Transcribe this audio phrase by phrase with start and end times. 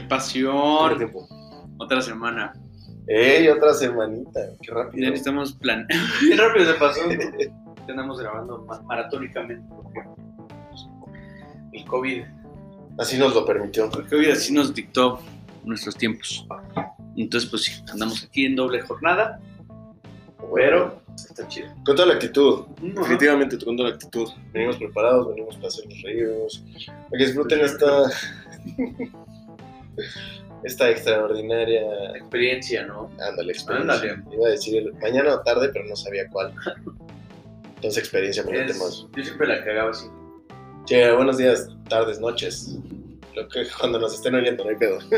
[0.00, 1.22] ¡Qué ¿Cuánto pasión!
[1.78, 2.52] Otra semana.
[3.06, 4.40] ¡Ey, otra semanita!
[4.60, 5.06] ¡Qué Ya rápido!
[5.10, 5.86] necesitamos plan.
[6.20, 7.00] Qué rápido se pasó.
[7.88, 10.86] Estamos grabando ma- maratónicamente pues,
[11.72, 12.22] el COVID,
[12.98, 13.84] Así nos lo permitió.
[13.86, 15.20] el COVID así nos dictó
[15.64, 16.46] nuestros tiempos.
[17.16, 19.40] Entonces, pues sí, andamos aquí en doble jornada,
[20.54, 21.68] pero está chido.
[21.84, 22.66] Con toda la actitud.
[22.82, 24.28] Definitivamente con toda la actitud.
[24.52, 26.64] Venimos preparados, venimos para hacernos reírnos.
[26.86, 28.02] Para que disfruten esta.
[30.64, 31.82] esta extraordinaria.
[32.16, 33.10] Experiencia, ¿no?
[33.20, 33.94] Ándale, experiencia.
[34.12, 34.34] Ándale.
[34.34, 36.52] Iba a decir mañana o tarde, pero no sabía cuál.
[37.76, 39.06] Entonces, experiencia por Es- más.
[39.16, 40.06] yo siempre la cagaba así.
[40.86, 42.76] Sí, buenos días, tardes, noches.
[43.34, 44.98] Lo que cuando nos estén oyendo, no hay pedo.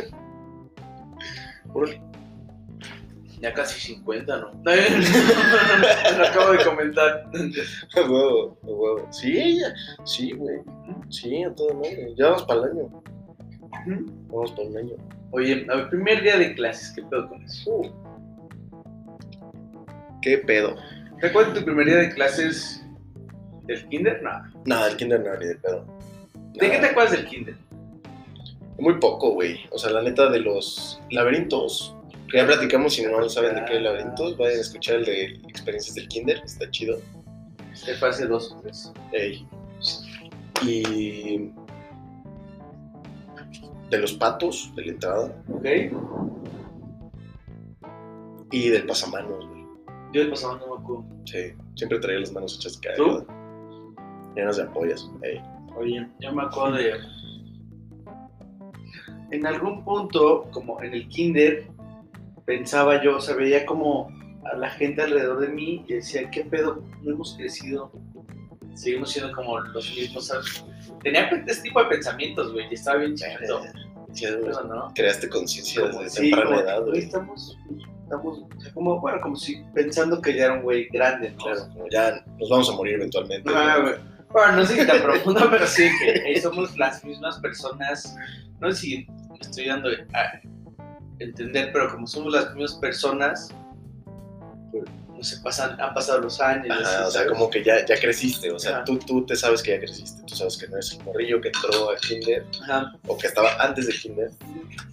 [3.41, 4.49] Ya casi 50, ¿no?
[6.19, 7.31] Lo acabo de comentar.
[7.97, 9.09] Huevo, huevo.
[9.11, 9.59] Sí.
[10.05, 10.59] Sí, güey.
[11.09, 12.13] Sí, a todo madre.
[12.19, 13.03] Ya vamos para el año.
[14.29, 14.95] Vamos para el año.
[15.33, 17.71] Oye, a ver, primer día de clases, ¿qué pedo con eso?
[17.71, 17.91] Uh.
[20.23, 20.77] ¿Qué pedo?
[21.21, 22.85] ¿Te acuerdas de tu primer día de clases
[23.65, 24.23] del kinder?
[24.23, 24.31] No.
[24.67, 25.87] Nada, el kinder no, ni de pedo.
[26.55, 27.55] ¿De qué te acuerdas del kinder?
[28.79, 29.61] Muy poco, güey.
[29.71, 31.95] O sea, la neta de los laberintos.
[32.31, 35.25] Que ya platicamos, si no saben de qué hay laberintos, vayan a escuchar el de
[35.49, 36.99] experiencias del kinder, está chido.
[37.73, 38.93] Este fue hace dos o tres.
[39.13, 39.47] Ey.
[40.63, 41.51] Y
[43.91, 45.67] de los patos, de la entrada, ¿Ok?
[48.53, 49.65] y del pasamanos, güey.
[50.13, 51.05] Yo el pasado no me acuerdo.
[51.25, 53.27] Sí, siempre traía las manos hechas de ¿Tú?
[54.35, 55.09] Llenas de apoyas.
[55.23, 55.41] Ey.
[55.77, 56.95] Oye, yo me acuerdo de.
[59.31, 61.69] En algún punto, como en el kinder,
[62.45, 64.09] pensaba yo, o sea, veía como
[64.45, 66.83] a la gente alrededor de mí y decía, ¿qué pedo?
[67.03, 67.93] No hemos crecido.
[68.75, 70.65] Seguimos siendo como los mismos, ¿sabes?
[71.03, 73.63] Tenía este tipo de pensamientos, güey, y estaba bien chiquito.
[74.13, 74.93] Sí, Pero, ¿no?
[74.95, 77.57] Creaste conciencia desde sí, temprana edad, güey, estamos,
[78.03, 78.41] estamos,
[78.75, 81.45] como, bueno, como si pensando que ya era un güey grande, ¿no?
[81.45, 83.51] Claro, como ya nos vamos a morir eventualmente.
[83.55, 83.95] Ah, güey.
[84.33, 88.17] Bueno, no sé si tan profundo, pero sí que eh, somos las mismas personas.
[88.61, 90.41] No sé si me estoy dando a
[91.19, 93.55] entender, pero como somos las mismas personas,
[95.21, 96.67] pues, sé, pasan, han pasado los años.
[96.71, 98.85] Ajá, así, o sea, como que ya, ya creciste, o sea, Ajá.
[98.85, 101.49] tú, tú te sabes que ya creciste, tú sabes que no es el morrillo que
[101.49, 102.93] entró al kinder Ajá.
[103.07, 104.31] o que estaba antes del kinder,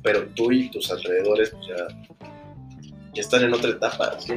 [0.04, 1.88] pero tú y tus alrededores pues ya,
[3.14, 4.20] ya están en otra etapa.
[4.20, 4.34] Sí.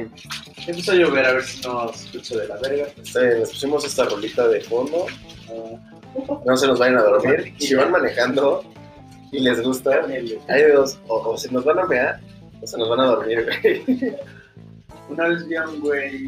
[0.65, 2.87] Empezó a llover, a ver si no escucho de la verga.
[3.03, 5.05] Está bien, les pusimos esta rolita de fondo,
[5.49, 8.63] Ah, no se nos vayan a dormir, si van manejando
[9.31, 12.19] y les gusta, hay de dos, o, o se nos van a mear
[12.61, 14.15] o se nos van a dormir, güey.
[15.11, 16.27] Una vez vi a un güey.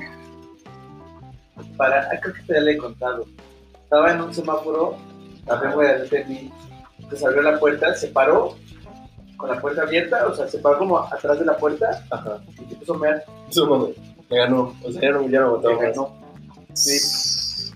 [1.78, 3.26] Para, creo que te le he contado.
[3.84, 4.98] Estaba en un semáforo,
[5.48, 6.52] un güey delante de mí,
[6.98, 8.56] entonces abrió la puerta, se paró
[9.38, 12.70] con la puerta abierta, o sea, se paró como atrás de la puerta Ajá, y
[12.70, 13.24] se puso a mear.
[14.30, 16.12] me ganó, o sea, ya no, ya no Me ganó.
[16.74, 17.72] Sí.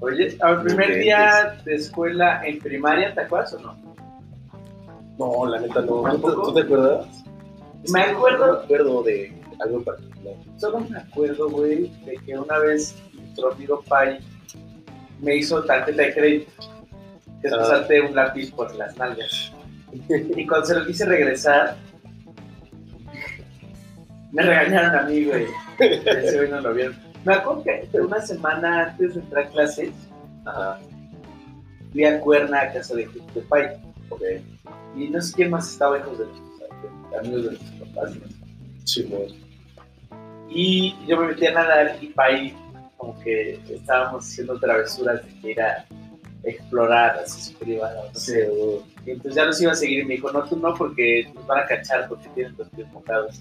[0.00, 3.76] Oye, al primer día de escuela en primaria, ¿te acuerdas o no?
[5.18, 6.02] No, la neta no.
[6.20, 7.06] ¿Tú, tú te acuerdas?
[7.92, 8.46] Me acuerdo.
[8.46, 10.34] No me acuerdo de algo particular.
[10.58, 14.18] Solo me acuerdo, güey, de que una vez nuestro amigo Pai
[15.20, 16.50] me hizo tarjeta de crédito.
[17.40, 17.58] Que es Ah.
[17.58, 19.52] pasarte un lápiz por las nalgas.
[20.08, 21.76] Y cuando se lo quise regresar,
[24.32, 25.46] me regañaron a mí, güey.
[25.78, 26.96] Ese güey no lo vieron.
[27.24, 29.90] Me acuerdo que una semana antes de entrar a clases,
[30.44, 30.78] Ajá,
[31.92, 33.76] fui a Cuerna a casa de, de Pai.
[34.96, 38.16] Y no sé quién más estaba, hijos de, de amigos de nuestros papás.
[38.16, 38.22] ¿no?
[38.84, 39.18] Sí, no.
[40.54, 42.54] Y yo me metí a nadar y Pai,
[42.96, 45.84] como que estábamos haciendo travesuras de que ir a
[46.44, 48.04] explorar así su privada.
[48.12, 48.50] No Sí, sé.
[49.06, 51.46] Y entonces ya nos iba a seguir y me dijo, no, tú no, porque nos
[51.46, 53.40] van a cachar porque tienen los pies mojados.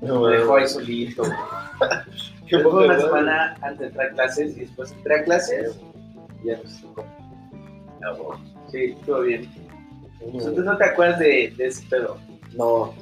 [0.00, 1.22] No, Me dejó ahí solito.
[2.48, 5.80] Qué Después poca una semana antes de entrar a clases y después entré a clases
[6.42, 7.04] y ya nos tocó.
[8.70, 9.50] Sí, estuvo bien.
[10.20, 12.18] Entonces no te acuerdas de, de ese pedo.
[12.54, 12.94] No,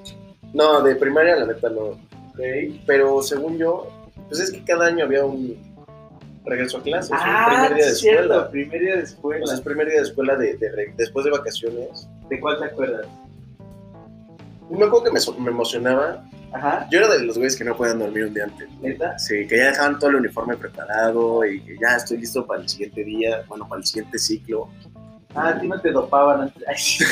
[0.52, 1.98] no, de primaria la neta no.
[2.32, 2.40] ¿Ok?
[2.86, 3.88] Pero según yo,
[4.28, 5.56] pues es que cada año había un
[6.44, 8.50] regreso a clases, Ah, un primer día de cierto, escuela.
[8.50, 9.44] primer día de escuela.
[9.44, 12.08] O sea, es primer día de escuela de, después de vacaciones.
[12.28, 13.06] ¿De cuál te acuerdas?
[14.70, 16.24] Me acuerdo que me, me emocionaba.
[16.54, 18.68] Ajá, Yo era de los güeyes que no podían dormir un día antes.
[18.82, 19.18] neta.
[19.18, 22.68] Sí, que ya dejaban todo el uniforme preparado y que ya estoy listo para el
[22.68, 24.68] siguiente día, bueno, para el siguiente ciclo.
[25.34, 26.62] Ah, a ti no te dopaban antes.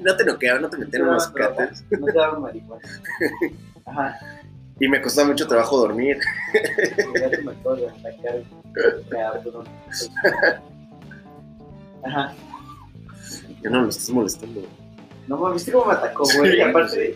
[0.00, 1.32] No te noqueaban, no te metieron No, no.
[1.32, 1.84] cates.
[1.90, 2.82] No te daban marihuana.
[3.90, 4.18] Ajá.
[4.78, 6.18] Y me costaba mucho trabajo dormir.
[12.04, 12.34] Ajá.
[13.62, 14.62] Ya no me estás molestando.
[15.28, 16.52] No ¿viste cómo me atacó, güey?
[16.52, 16.56] Sí.
[16.56, 17.14] Y aparte,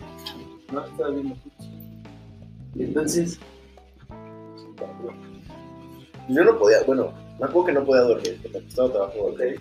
[0.71, 1.35] no estaba viendo.
[2.75, 3.39] Y entonces,
[6.29, 9.59] Yo no podía, bueno, me acuerdo que no podía dormir, que me costaba trabajo dormir.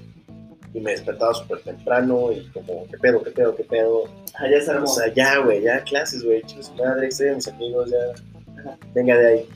[0.74, 4.04] Y me despertaba súper temprano y como, ¿qué pedo, qué pedo, qué pedo?
[4.34, 4.84] allá se armó.
[4.84, 8.74] O sea, ya, güey, ya clases, güey, su madre, a mis amigos, ya.
[8.92, 9.48] Venga de ahí.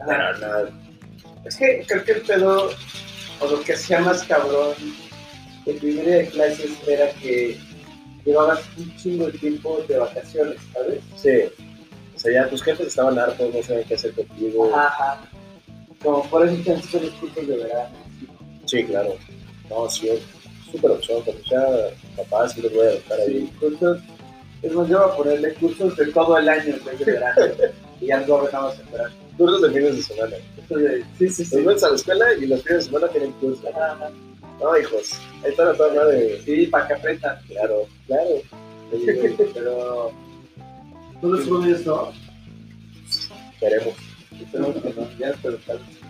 [0.00, 0.32] Ajá.
[0.32, 0.70] No, nada.
[1.44, 2.70] Es que creo que el pedo,
[3.40, 4.74] o lo que hacía más cabrón,
[5.66, 7.58] el primer día de clases era que
[8.24, 11.00] llevabas un chingo de tiempo de vacaciones, ¿sabes?
[11.16, 11.64] Sí.
[12.14, 14.72] O sea, ya tus jefes estaban hartos, no sabían qué hacer contigo.
[14.74, 15.20] Ajá.
[16.02, 17.96] Como por eso te han hecho los cursos de verano.
[18.66, 19.16] Sí, claro.
[19.72, 20.08] No, sí,
[20.70, 21.66] súper opción, porque ya
[22.16, 23.40] papás sí los voy a ahí.
[23.40, 24.00] Sí, cursos.
[24.62, 27.54] Es más, yo voy a ponerle cursos de todo el año en vez de verano.
[28.00, 29.14] y ya no en verano.
[29.38, 30.36] Cursos de fines de semana.
[31.18, 31.56] Sí, sí, sí.
[31.56, 33.64] Los metes a la escuela y los fines de semana tienen cursos.
[33.74, 34.10] Ajá.
[34.60, 36.40] No, hijos, ahí están a toda madre.
[36.44, 37.38] Sí, para que aprendan.
[37.48, 38.42] Claro, claro.
[38.92, 39.06] Sí,
[39.54, 40.12] Pero.
[41.20, 42.12] ¿Tú los subes, no?
[43.54, 43.94] Esperemos.
[44.38, 46.02] Esperemos que no, ya, pero tal vez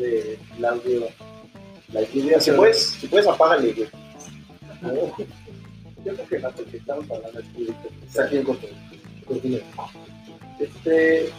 [0.00, 1.08] de el audio,
[1.92, 2.40] la lluvia.
[2.40, 3.88] Si puedes, si puedes, apágale, güey.
[6.04, 7.88] Yo creo que no, porque estamos hablando de público.
[8.06, 8.66] Está aquí en corto.
[9.26, 9.60] Continúa.
[10.58, 11.30] Este.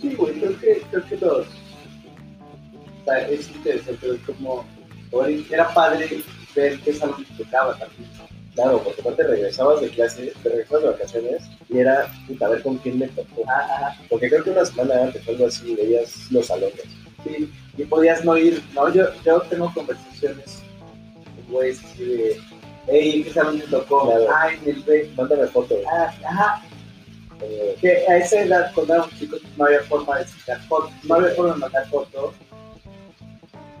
[0.00, 1.46] Sí, güey, creo que, creo que los.
[1.46, 4.64] O sea, es interesante cómo.
[5.12, 6.22] oye, Era padre
[6.54, 8.08] ver qué salón te tocaba también.
[8.54, 12.62] Claro, porque aparte regresabas de clase, te regresabas de vacaciones y era, puta, a ver
[12.62, 13.44] con quién me tocó.
[14.10, 16.82] Porque creo que una semana antes algo así veías los salones.
[17.24, 17.52] Sí.
[17.76, 18.62] Y podías no ir.
[18.74, 20.62] No, yo, yo tengo conversaciones
[21.36, 22.40] con güeyes así de.
[22.88, 24.06] Hey, ¿qué salón te tocó?
[24.06, 24.26] Claro.
[24.36, 25.10] Ay, en el B.
[25.16, 25.78] Mándame fotos.
[25.92, 26.62] Ah, ajá,
[27.40, 31.14] Eh, que a esa edad, cuando éramos chicos, no había forma de sacar fotos, no
[31.14, 32.34] había forma de mandar fotos.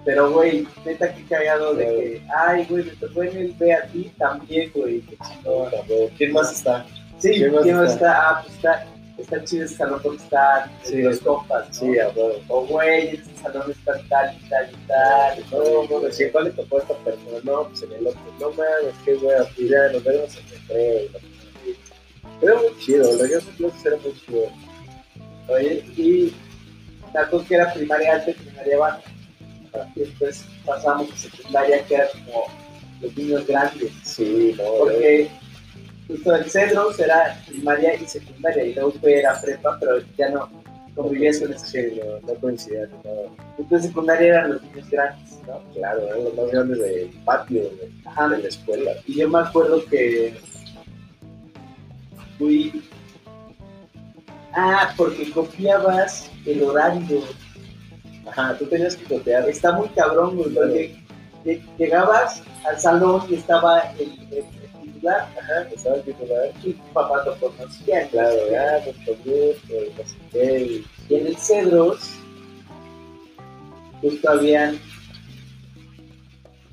[0.04, 3.82] Pero, güey, neta, qué cagado de que, ay, güey, me tocó en el B a
[3.88, 5.70] ti también, güey, qué chingón.
[6.16, 6.86] ¿Quién más está?
[7.18, 8.30] Sí, ¿Quién más está?
[8.30, 8.86] Ah, pues está,
[9.18, 11.02] está chido ese salón porque están Sí.
[11.02, 11.74] los compas, ¿no?
[11.74, 12.40] Sí, a huevo.
[12.48, 15.44] O, güey, en este salón están tal y tal y tal.
[15.50, 17.38] No, no, decía, ¿cuál le tocó a esta persona?
[17.42, 18.20] No, pues en el otro.
[18.40, 21.20] No mames, qué wea, pues ya nos vemos en el recreo.
[22.40, 24.42] Era muy chido, regreso de clases era muy chido.
[25.48, 26.34] Oye, y
[27.14, 29.00] acuerdo que era primaria alta y primaria baja.
[29.94, 32.44] Y después pasamos a secundaria, que era como
[33.00, 33.92] los niños grandes.
[34.04, 35.30] Sí, no, Porque
[36.08, 40.48] justo el Cedros era primaria y secundaria, y la UP era prepa, pero ya no
[40.96, 43.22] convivías con ese Sí, no, no coincidía nada.
[43.58, 45.60] Entonces secundaria eran los niños grandes, ¿no?
[45.74, 48.90] Claro, eran los más grandes del patio, de, Ajá, de la escuela.
[49.06, 50.34] y yo me acuerdo que
[52.38, 52.82] fui...
[54.54, 57.20] Ah, porque copiabas el horario.
[58.26, 59.48] Ajá, tú tenías que copiar.
[59.48, 60.96] Está muy cabrón, güey, porque
[61.44, 64.44] lle- llegabas al salón y estaba el- el
[64.98, 66.50] titular, Ajá, estaba titular.
[66.64, 68.08] y papá lo conocía.
[68.08, 70.60] Claro, ya, mucho gusto, y no sé qué.
[71.08, 72.00] y- en el Cedros,
[74.02, 74.78] justo habían.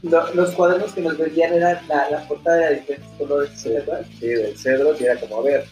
[0.03, 4.05] lo- los cuadernos que nos vendían eran la, la portada de diferentes colores, Sí, ¿verdad?
[4.19, 5.65] sí, del cedro, y era como, a ver,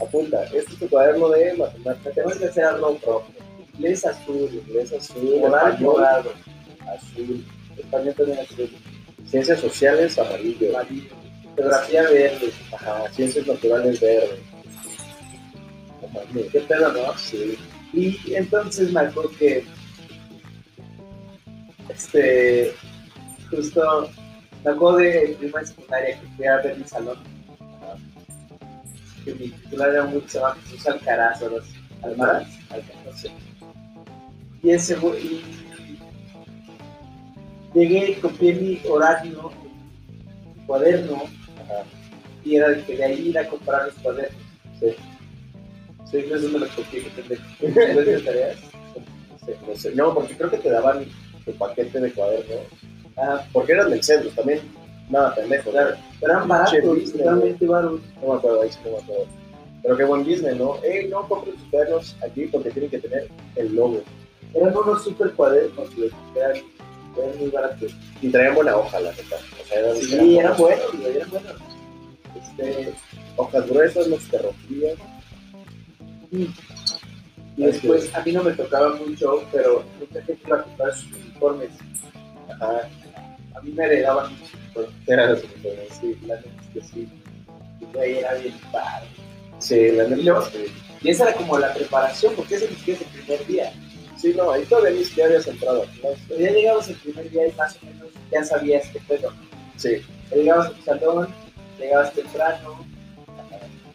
[0.00, 2.14] apunta, este es tu cuaderno de matemáticas.
[2.14, 3.26] Tenemos que hacer algo rojo.
[3.74, 6.32] Inglés azul, Inglés azul, español morado,
[6.96, 7.44] azul,
[7.76, 8.70] español también azul,
[9.28, 11.10] ciencias sociales amarillo, amarillo,
[11.56, 12.52] geografía verde.
[12.72, 14.42] ajá, ciencias naturales verde.
[16.52, 17.16] ¿Qué pedo, no?
[17.18, 17.58] Sí,
[17.92, 19.64] Y entonces me acuerdo que.
[21.88, 22.74] Este.
[23.50, 24.10] Justo.
[24.64, 27.18] Me acuerdo de primaria y secundaria que fui a ver mi salón.
[29.24, 31.64] Que mi titular era muy se llama Jesús Alcaraz o los
[32.02, 32.48] Almaraz.
[32.70, 33.30] Alcaraz, sé.
[34.62, 35.42] Y ese y-
[37.74, 39.50] Llegué, copié mi horario,
[40.54, 41.24] mi cuaderno,
[41.64, 41.82] ajá,
[42.44, 44.40] y era el que de ahí ir a comprar los cuadernos.
[44.80, 44.94] sí.
[46.10, 47.42] Sí, eso me lo copié, que pendejo.
[47.60, 48.56] ¿Ves de tareas?
[49.46, 49.94] No no sé.
[49.94, 51.04] No, porque creo que te daban
[51.44, 52.60] tu paquete de cuadernos,
[53.16, 54.60] Ah, porque eran del centro también.
[55.10, 57.60] Nada, pendejo, Claro, pero eran baratos, baratos.
[57.62, 59.26] No me acuerdo, ahí sí no me acuerdo.
[59.82, 60.82] Pero qué buen business, ¿no?
[60.82, 64.02] Ey, no compren sus cuadernos aquí porque tienen que tener el logo.
[64.54, 66.56] Eran unos super cuadernos, güey, eran,
[67.22, 67.92] eran muy baratos.
[68.22, 69.36] Y traían buena hoja, la neta.
[69.36, 71.52] O sea, eran, Sí, eran buenos, eran buenos.
[72.36, 72.92] Este,
[73.36, 74.96] Hojas gruesas, no se te rompían.
[76.30, 81.12] y después, a mí no me tocaba mucho, pero mucha gente iba a comprar sus
[81.12, 81.70] uniformes.
[82.48, 82.88] Ajá,
[83.56, 84.92] A mí me heredaban uniformes.
[85.06, 85.88] eran los uniformes.
[86.00, 87.08] Sí, la neta es que sí.
[87.80, 89.06] Y güey, era bien padre.
[89.58, 90.22] Sí, la Y neta.
[90.22, 90.64] luego- sí.
[91.02, 93.72] Y esa era como la preparación, porque ese ni siquiera es el primer día.
[94.24, 95.84] Sí, no, ahí todavía ni siquiera habías entrado.
[96.02, 96.38] ¿no?
[96.38, 99.30] Ya llegabas el primer día y más o menos ya sabías qué pedo.
[99.76, 100.00] Sí,
[100.30, 101.28] Ya llegabas a tu salón,
[101.78, 102.86] llegabas temprano,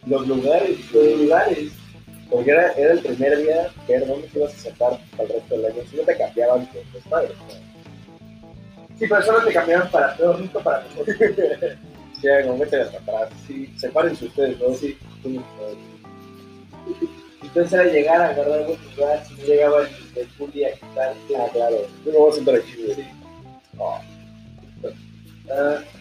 [0.06, 1.72] Los lugares, los lugares.
[2.30, 5.56] Porque era, era el primer día ver dónde te ibas a sacar para el resto
[5.56, 5.82] del año.
[5.90, 7.32] Si no te cambiaban con tus padres.
[7.36, 8.96] ¿no?
[9.00, 11.06] Sí, pero solo te cambiaron para peor, nunca para mejor.
[12.20, 13.30] Sí, era como vete hasta atrás.
[13.48, 14.74] Sí, sepárense ustedes, ¿no?
[14.74, 14.96] Sí.
[15.22, 15.44] Tú no,
[17.42, 21.36] Entonces era llegar a agarrar buen lugar, si no llegaba el, bully a quitarte.
[21.36, 21.76] Ah, claro.
[22.04, 22.94] Yo me voy a sentar aquí, güey.
[22.94, 23.06] Sí.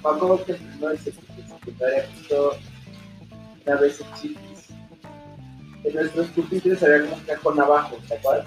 [0.04, 2.52] Acuerdo que en primero y sec- secundaria justo
[3.66, 4.68] una vez en Chiquis,
[5.84, 8.46] en nuestros pupitres había como un cajón abajo, ¿te acuerdas?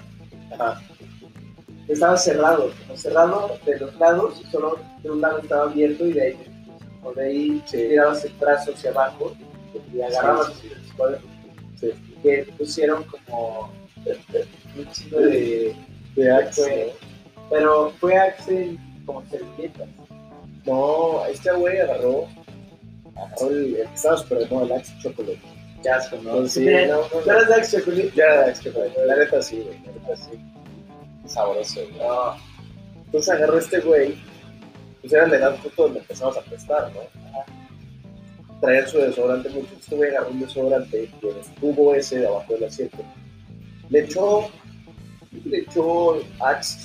[0.53, 0.81] Ajá.
[1.87, 6.21] Estaba cerrado, como cerrado de los lados, solo de un lado estaba abierto y de
[6.21, 6.37] ahí,
[7.01, 7.77] por de ahí Sí.
[7.89, 9.33] tirabas el brazo hacia abajo
[9.93, 11.27] y agarrabas Sí, los cuadros Sí.
[12.23, 13.71] Que pusieron como
[14.75, 15.75] un chingo de...
[16.15, 16.93] De Axe,
[17.49, 19.87] Pero fue Axel como servilletas.
[19.97, 20.13] ¿no?
[20.65, 22.27] No, este güey agarró.
[23.15, 25.41] Agarró el, el de moda, el Axe Chocolate.
[25.81, 26.29] Qué asco, ¿no?
[26.29, 27.31] Entonces, sí, no, no, ¿tú no.
[27.31, 28.11] eras de Axe Chocolate?
[28.15, 29.05] Ya era Axe Chocolate.
[29.05, 29.79] La neta sí, güey.
[29.85, 30.31] La neta sí.
[31.25, 31.97] Sabroso, güey.
[31.97, 32.35] No.
[33.05, 34.15] Entonces agarró este güey,
[35.01, 37.22] pues era la edad justo donde empezamos a prestar, ¿no?
[38.63, 42.53] Traían su desodorante mucho, este güey agarró un desodorante y el tubo ese de abajo
[42.53, 42.97] del asiento.
[43.89, 44.47] Le echó,
[45.43, 46.79] le echó Axe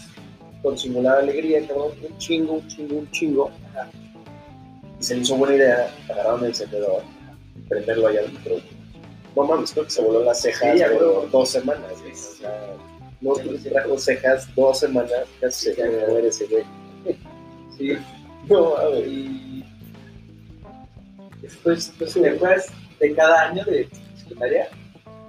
[0.60, 3.50] con simulada alegría, cabrón, un chingo, un chingo, un chingo.
[4.98, 7.02] Y se le hizo buena idea agarrar un encendedor
[7.56, 8.56] y prenderlo allá adentro.
[9.36, 11.92] No mames, creo que se voló las cejas Sí, por dos semanas.
[12.00, 12.10] güey.
[12.10, 12.74] O sea,
[13.20, 13.34] no
[13.70, 16.64] trajo cejas dos semanas, casi se Sí, ver ese güey.
[17.76, 17.92] Sí.
[18.48, 19.06] No, a ver.
[19.06, 19.47] Y
[21.48, 22.66] después, pues, ¿te acuerdas
[23.00, 24.68] de cada año de secundaria?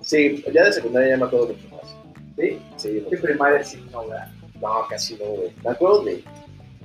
[0.02, 1.96] Sí, ya de secundaria ya me acuerdo mucho más.
[2.38, 2.60] ¿Sí?
[2.78, 4.30] Sí, ¿Qué primaria sí no, ¿verdad?
[4.62, 5.54] no, casi no, güey.
[5.64, 6.24] Me acuerdo de.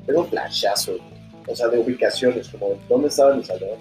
[0.06, 1.14] Tengo un flashazo, güey.
[1.46, 3.78] O sea, de ubicaciones, como de dónde estaba mi salón.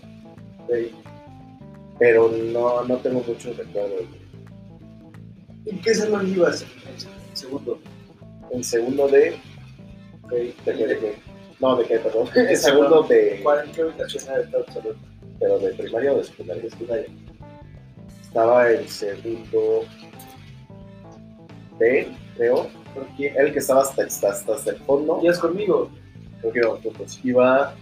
[2.00, 4.02] Pero no, no tengo muchos recuerdos.
[5.66, 7.80] ¿En qué salón ibas en segundo?
[8.52, 9.38] En segundo de.
[10.24, 10.56] Okay.
[10.66, 10.88] ¿De qué?
[10.88, 11.16] ¿De qué?
[11.60, 12.28] No, ¿de qué, perdón?
[12.36, 13.40] En segundo de.
[13.44, 15.13] ¿Cuál, ¿En qué ubicación era el salón?
[15.44, 16.64] Pero de primaria o de secundaria.
[16.64, 17.06] De secundaria.
[18.22, 19.82] Estaba en segundo.
[21.78, 22.08] B,
[22.38, 22.68] creo.
[22.94, 23.28] ¿Por qué?
[23.28, 25.20] Era el que estaba hasta, hasta, hasta, el fondo.
[25.22, 25.90] ¿Ibas conmigo?
[26.40, 27.20] Creo que íbamos juntos.
[27.26, 27.76] Iba.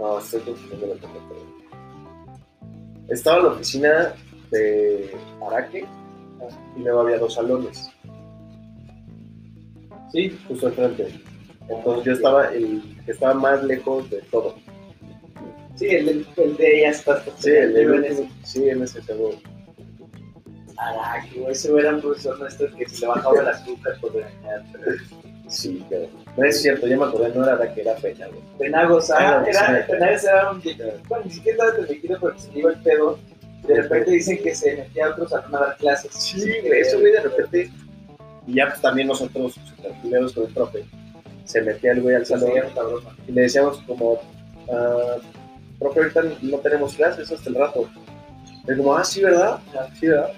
[0.00, 1.60] No, estoy confundiendo la pero-
[3.08, 4.14] Estaba en la oficina
[4.50, 5.14] de
[5.46, 5.86] Araque
[6.76, 7.88] y luego había dos salones,
[10.10, 10.36] Sí.
[10.48, 11.20] justo enfrente.
[11.68, 14.56] Entonces yo estaba el que estaba más lejos de todo.
[15.80, 18.28] Sí, el de, el de ella está Sí, el de Yo.
[18.44, 19.38] Sí, en ese segundo.
[20.76, 23.98] Ah, que güey, ese güey era un profesor nuestro que se le bajaba el azúcar
[23.98, 24.62] por regañar.
[25.48, 26.06] Sí, pero.
[26.36, 28.42] No es cierto, ya me acordé, no era Araque, era Peña, güey.
[28.58, 29.86] Penagos, ah, Ah, era.
[29.86, 30.62] Penagos era un
[31.08, 33.18] bueno, ni siquiera estaba permitido porque se iba el pedo.
[33.66, 36.12] De repente dicen que se metía a otros a dar clases.
[36.12, 37.70] Sí, güey, eso güey de repente.
[38.46, 40.84] Y ya pues también nosotros, tranquileros con el profe,
[41.44, 42.52] se metía el güey al salón.
[43.26, 44.20] y le decíamos como,
[44.70, 45.16] ah,
[45.80, 47.88] profe, ahorita no tenemos clases hasta el rato.
[48.68, 49.58] Y como, ah, sí, ¿verdad?
[49.98, 50.30] Sí, ¿verdad?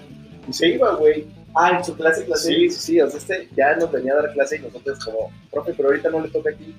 [0.47, 1.27] Y se iba, güey.
[1.55, 2.47] Ah, en su clase, clase.
[2.47, 5.31] Sí, sí, sí, o sea, este ya nos venía a dar clase y nosotros como,
[5.51, 6.75] profe, pero ahorita no le toca aquí.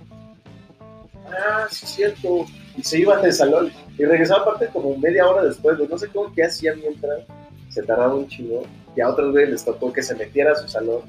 [1.26, 2.46] Ah, sí, es cierto.
[2.76, 5.88] Y se iban del salón y regresaba aparte como media hora después, güey.
[5.88, 7.20] no sé cómo qué hacían mientras,
[7.68, 8.62] se tardaba un chingo.
[8.96, 11.02] Y a otros güeyes les tocó que se metiera a su salón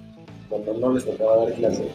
[0.49, 1.89] cuando no les tocaba dar clase.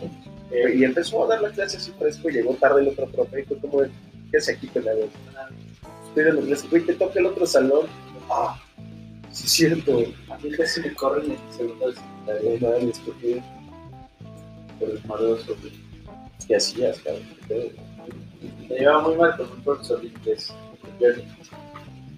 [0.50, 3.44] Eh, Y empezó a dar la clase así fresco, llegó tarde el otro profe y
[3.44, 3.90] fue como, de,
[4.30, 5.08] ¿qué hace aquí, penado?
[6.08, 7.86] Estoy dando clase, güey, te toca el otro salón.
[8.28, 8.60] Ah,
[9.30, 9.98] sí es cierto.
[10.30, 12.60] a mí casi me corren en segundo de secundaria.
[12.60, 15.72] No mames, ¿por el maroso, güey.
[16.46, 17.22] ¿Qué hacías, cabrón?
[18.68, 20.52] Me llevaba muy mal con un profesor de inglés.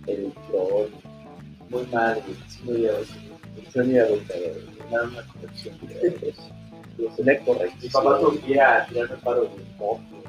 [0.06, 0.88] El pro,
[1.68, 2.22] Muy mal,
[2.64, 3.30] me llevaba así.
[3.74, 4.20] yo ni cabrón.
[4.28, 5.78] Me daba una conexión.
[7.16, 7.76] Sería correcto.
[7.82, 10.21] Mi papá que ir a tirarme paro, güey.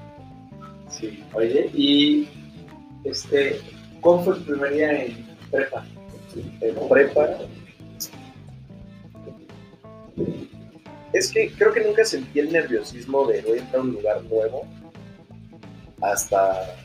[0.93, 2.27] Sí, oye, y
[3.03, 3.59] este,
[4.01, 5.85] ¿cuál fue tu primer día en prepa?
[6.61, 7.29] En prepa.
[11.13, 14.23] Es que creo que nunca sentí el nerviosismo de voy a entrar a un lugar
[14.23, 14.65] nuevo
[16.01, 16.75] hasta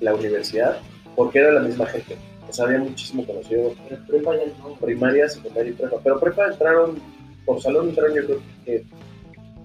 [0.00, 0.78] la universidad,
[1.14, 2.16] porque era la misma gente.
[2.48, 3.74] O sea, había muchísimo conocido
[4.08, 4.74] prepa ya no.
[4.74, 5.98] primaria, secundaria y prepa.
[6.02, 7.00] Pero prepa entraron,
[7.44, 8.84] por salón entraron yo creo que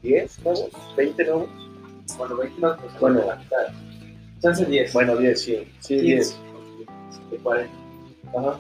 [0.04, 1.65] 10 nuevos, 20 nuevos.
[2.18, 3.22] Bueno, 20 más, pues Bueno.
[3.26, 3.58] la mitad.
[4.42, 4.94] Chance 10.
[4.94, 5.68] Bueno, 10, sí.
[5.80, 6.38] Sí, 10.
[7.32, 7.74] De 40.
[8.38, 8.60] Ajá.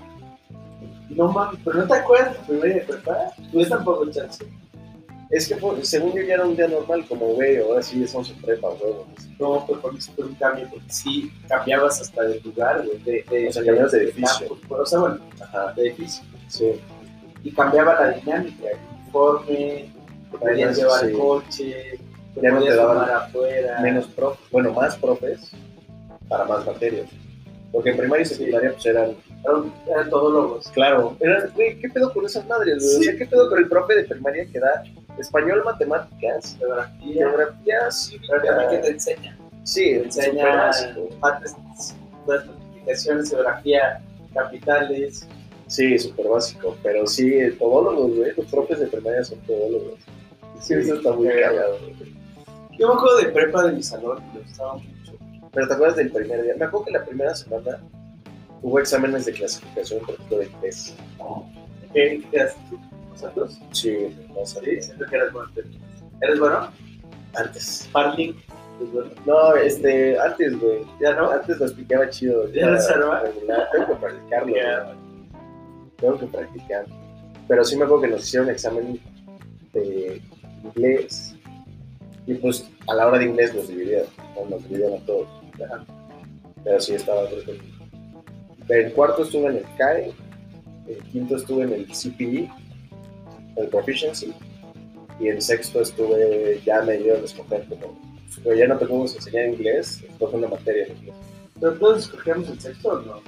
[1.10, 3.18] No mames, pero no te acuerdas de tu primer día de prepa?
[3.54, 4.46] Yo tampoco, chance.
[5.32, 8.30] Es que fue- según yo ya era un día normal, como güey, ahora sí estamos
[8.32, 9.08] en prepa, huevos.
[9.40, 12.98] No, pero con eso fue un cambio, porque sí cambiabas hasta de lugar, güey.
[13.00, 14.48] De, de, O sea, cambiabas de edificio.
[14.50, 16.24] campus, O sea, bueno, Ajá, de edificio.
[16.48, 16.72] sí.
[17.44, 19.92] Y cambiaba la dinámica, el uniforme,
[20.32, 20.82] podías Sí.
[20.82, 22.00] llevar el coche,
[22.42, 23.80] Ya no te daban afuera.
[23.82, 25.51] Menos profes, bueno, más profes
[26.27, 27.08] para más materias.
[27.72, 30.68] Porque en primaria y secundaria pues eran, Eran, eran todólogos.
[30.70, 32.98] claro, eran, güey, ¿qué pedo con esas madres, güey?
[32.98, 34.84] O sea, ¿qué pedo con el profe de primaria que da
[35.20, 37.13] español, matemáticas, Geografía.
[37.30, 37.80] geografía,
[38.30, 38.82] Pero también que cívica?
[38.82, 39.38] te enseña.
[39.63, 40.72] Sí, Te enseña
[41.20, 41.56] partes,
[42.27, 44.01] las multiplicaciones, geografía,
[44.34, 45.27] capitales.
[45.68, 50.00] Sí, súper básico, pero sí, todólogos, güey, los profes de primaria son todólogos.
[50.62, 52.15] Sí, eso está muy cagado, güey.
[52.77, 55.13] Yo me acuerdo de prepa de mi salón, me gustaba mucho.
[55.53, 56.53] Pero ¿te acuerdas del primer día?
[56.58, 57.79] Me acuerdo que la primera semana
[58.62, 60.96] hubo exámenes de clasificación, por de inglés.
[61.94, 62.79] ¿Qué quedaste tú?
[63.12, 63.60] ¿Nosotros?
[63.72, 64.60] Sí, no sé.
[64.60, 65.50] Sí, siento que eras bueno.
[66.22, 66.70] ¿Eres bueno?
[67.36, 67.86] Antes.
[67.86, 68.36] Sparling.
[68.82, 69.12] ¿Es bueno?
[69.25, 70.82] No, este, antes, güey.
[71.00, 71.32] ¿Ya no?
[71.32, 72.51] Antes lo explicaba chido.
[72.51, 73.22] ¿Ya no se arma?
[73.22, 73.70] regular.
[73.72, 74.96] Tengo que practicarlo.
[75.98, 76.86] Tengo que practicar.
[77.48, 79.00] Pero sí me acuerdo que nos hicieron examen
[79.72, 80.22] de
[80.63, 81.36] inglés.
[82.27, 84.03] Y pues a la hora de inglés nos dividían.
[84.36, 84.50] ¿no?
[84.50, 85.27] Nos dividían a todos.
[85.63, 85.86] Ajá.
[86.63, 90.12] Pero sí estaba creo que- El cuarto estuve en el CAE.
[90.88, 92.50] El quinto estuve en el CPE,
[93.58, 94.34] el Proficiency.
[95.20, 97.98] Y el sexto estuve, ya me dieron escoger como.
[98.44, 101.15] Pero ya no te podemos enseñar inglés, escoge una materia en inglés.
[101.60, 103.22] ¿Pero todos escogíamos el sexto o no?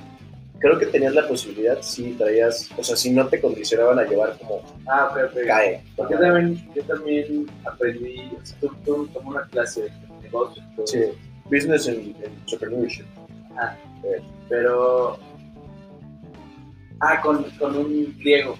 [0.59, 4.37] Creo que tenías la posibilidad si traías, o sea, si no te condicionaban a llevar
[4.39, 5.45] como Ah, ok, ok.
[5.45, 5.83] CAE.
[5.95, 9.91] Porque yo también, yo también aprendí, o sea, tú, tú tomé una clase de
[10.23, 10.99] negocios, todo Sí.
[11.45, 13.05] Business and, and Entrepreneurship.
[14.49, 15.17] pero...
[16.99, 18.57] Ah, con, con un griego.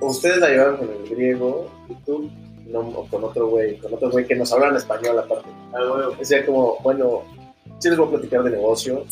[0.00, 2.30] Ustedes la llevaron con el griego y tú
[2.66, 5.48] no, o con otro güey, con otro güey que nos hablan español aparte.
[5.72, 6.16] Ah, huevo.
[6.18, 7.22] Decía como, bueno,
[7.78, 9.04] sí les voy a platicar de negocio,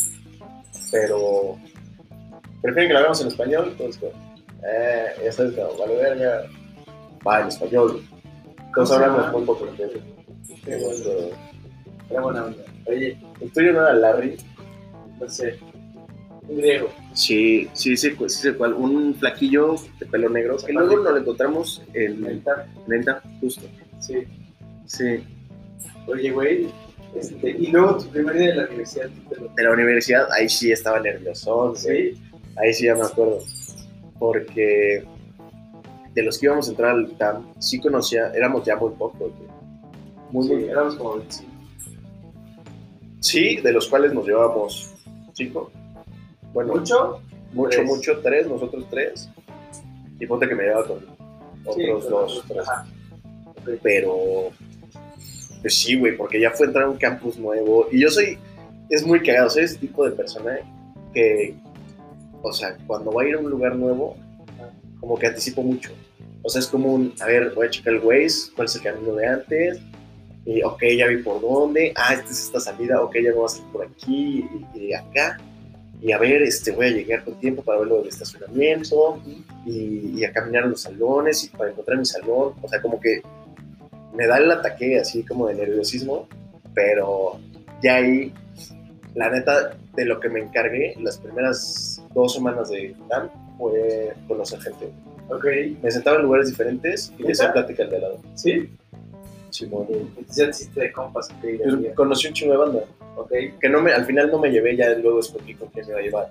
[0.90, 1.56] pero
[2.62, 4.12] prefieren que lo hagamos en español, entonces, como,
[4.64, 6.42] eh, ya sabes, como, vale verga,
[7.26, 8.02] va en español.
[8.02, 9.32] Entonces ¿Cómo se hablamos llama?
[9.32, 9.90] muy poco inglés.
[10.64, 11.36] Qué bueno.
[12.10, 12.64] Era buena onda.
[12.86, 14.36] Oye, El tuyo no era Larry.
[15.20, 15.58] no sé,
[16.48, 16.88] un griego.
[17.12, 18.72] Sí, sí, sí, sí, sí, cuál.
[18.74, 20.56] Un flaquillo de pelo negro.
[20.56, 22.22] Que luego nos lo encontramos en.
[22.86, 23.66] Neta, justo.
[24.00, 24.24] Sí.
[24.86, 25.24] Sí.
[26.06, 26.68] Oye, güey,
[27.20, 29.48] este, y luego tu primer día de la universidad, lo...
[29.54, 31.74] De la universidad, ahí sí estaba nervioso.
[31.76, 32.20] Sí,
[32.56, 33.38] Ahí sí ya me acuerdo.
[34.18, 35.04] Porque
[36.14, 39.30] de los que íbamos a entrar al TAM, sí conocía, éramos ya muy pocos.
[40.30, 41.48] Muy, sí, muy éramos como 25.
[43.20, 44.94] Sí, de los cuales nos llevábamos
[45.34, 45.70] cinco.
[46.52, 47.20] Bueno, mucho,
[47.52, 47.52] ¿Mucho?
[47.52, 47.86] mucho, Tres.
[47.88, 49.28] mucho, tres, nosotros tres.
[50.18, 51.00] Y ponte que me llevaba con
[51.74, 52.68] Sí, otros pero- dos, tres.
[52.68, 52.86] Ajá.
[53.82, 54.14] Pero,
[55.60, 57.88] pues sí, güey, porque ya fue entrar a un campus nuevo.
[57.90, 58.38] Y yo soy,
[58.90, 60.58] es muy cagado, soy ese tipo de persona
[61.12, 61.54] que,
[62.42, 64.16] o sea, cuando va a ir a un lugar nuevo,
[65.00, 65.90] como que anticipo mucho.
[66.42, 68.82] O sea, es como un, a ver, voy a checar el Waze, cuál es el
[68.82, 69.78] camino de antes.
[70.44, 71.92] Y, ok, ya vi por dónde.
[71.96, 73.02] Ah, esta es esta salida.
[73.02, 75.38] Ok, ya me voy a salir por aquí y, y acá.
[76.00, 79.20] Y a ver, este, voy a llegar con tiempo para ver lo del estacionamiento
[79.66, 82.54] y, y a caminar a los salones y para encontrar mi salón.
[82.62, 83.20] O sea, como que
[84.14, 86.28] me da el ataque así como de nerviosismo,
[86.74, 87.38] pero
[87.82, 88.32] ya ahí,
[89.14, 94.60] la neta, de lo que me encargué las primeras dos semanas de TAM fue conocer
[94.60, 94.88] gente.
[95.28, 95.44] Ok,
[95.82, 98.18] Me sentaba en lugares diferentes y le hacía plática al de al lado.
[98.34, 98.70] ¿sí?
[99.50, 99.86] Simón.
[100.34, 101.60] Te hiciste de compas, Pues,
[101.94, 102.80] conocí un chingo de banda,
[103.16, 103.32] ok.
[103.60, 106.00] que no me, al final no me llevé, ya luego escogí con quién me iba
[106.00, 106.28] a llevar.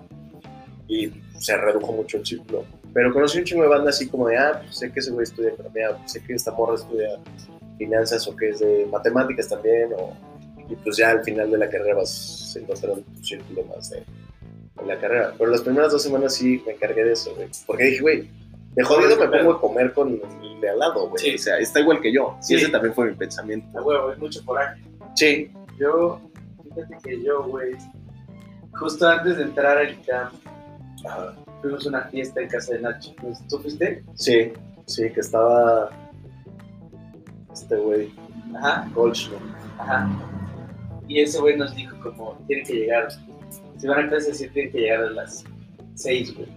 [0.88, 2.64] Y se redujo mucho el círculo.
[2.94, 5.24] Pero conocí un chingo de banda así como de, ah, pues sé que ese güey
[5.24, 7.10] estudia economía, sé que esta morra estudia
[7.78, 10.14] finanzas o que es de matemáticas también, o,
[10.70, 14.00] y pues ya al final de la carrera vas a encontrar un círculo más de,
[14.00, 15.34] de la carrera.
[15.38, 17.48] Pero las primeras dos semanas sí me encargué de eso, güey.
[17.66, 18.30] Porque dije, güey,
[18.76, 21.24] de jodido me pongo a comer con el de al lado, güey.
[21.24, 21.36] Sí.
[21.36, 22.38] O sea, está igual que yo.
[22.42, 22.54] Sí.
[22.54, 23.80] Y ese también fue mi pensamiento.
[23.80, 24.82] A huevo, es mucho coraje.
[25.16, 25.52] Sí.
[25.80, 26.20] Yo,
[26.64, 27.76] fíjate que yo, güey,
[28.74, 30.34] justo antes de entrar al camp,
[31.62, 33.14] fuimos a una fiesta en casa de Nacho.
[33.50, 34.04] ¿Tú fuiste?
[34.16, 34.52] Sí,
[34.86, 35.90] sí, que estaba
[37.62, 38.12] este güey,
[38.56, 39.40] Ajá, Goldschmidt.
[39.78, 40.10] ajá.
[41.08, 43.08] Y ese güey nos dijo como, tienen que llegar,
[43.78, 45.46] si van a clase, sí tienen que llegar a las
[45.96, 46.48] 6, güey.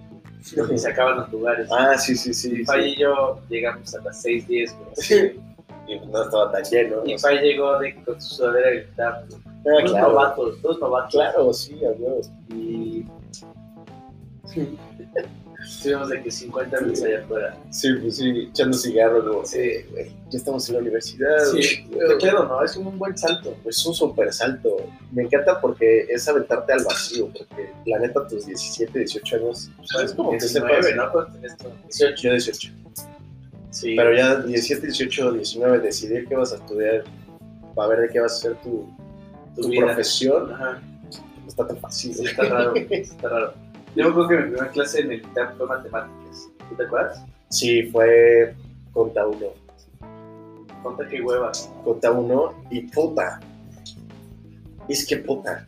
[0.74, 1.68] Y se acaban los lugares.
[1.70, 2.48] Ah, sí, sí, sí.
[2.48, 2.64] y sí.
[2.64, 4.90] Fay y yo llegamos a las 6, 10, güey.
[4.96, 5.40] Sí.
[5.86, 7.02] Y no estaba tan lleno.
[7.04, 7.18] Y.
[7.18, 9.16] Fay llegó de, con su sudadera de camp.
[9.36, 10.08] Ah, claro.
[10.08, 11.12] novatos, todos novatos.
[11.12, 12.30] Claro, sí, a huevos.
[12.54, 13.04] Y
[15.62, 17.56] Estuvimos de que 50 minutos allá afuera.
[17.70, 19.58] Sí, pues sí, echando cigarros, como, Sí.
[19.90, 21.38] güey, ya estamos en la universidad.
[21.52, 22.08] Sí, güey.
[22.08, 22.64] te quedo, ¿no?
[22.64, 23.54] Es como un buen salto.
[23.66, 24.76] Es un súper salto.
[25.12, 30.14] Me encanta porque es aventarte al vacío, porque la neta, tus 17, 18 años, ¿sabes?
[30.14, 30.96] Como que 19, sepas.
[30.96, 31.12] ¿no?
[31.12, 31.68] ¿Cuánto tenés tú?
[31.84, 32.22] 18.
[32.22, 32.72] Yo 18.
[33.70, 33.94] Sí.
[33.96, 37.04] Pero ya 17, 18, 19, decidir qué vas a estudiar,
[37.74, 38.88] para ver de qué vas a hacer tu,
[39.54, 40.80] tu profesión, Ajá.
[41.42, 42.14] no está tan fácil.
[42.14, 43.54] Sí, está raro, está raro.
[43.96, 46.48] Yo me acuerdo que mi primera clase en el TAP fue matemáticas.
[46.68, 47.24] ¿Tú te acuerdas?
[47.48, 48.54] Sí, fue
[48.92, 49.46] conta uno.
[50.82, 51.50] Conta qué hueva.
[51.84, 53.40] Conta uno y puta.
[54.88, 55.66] Es que puta.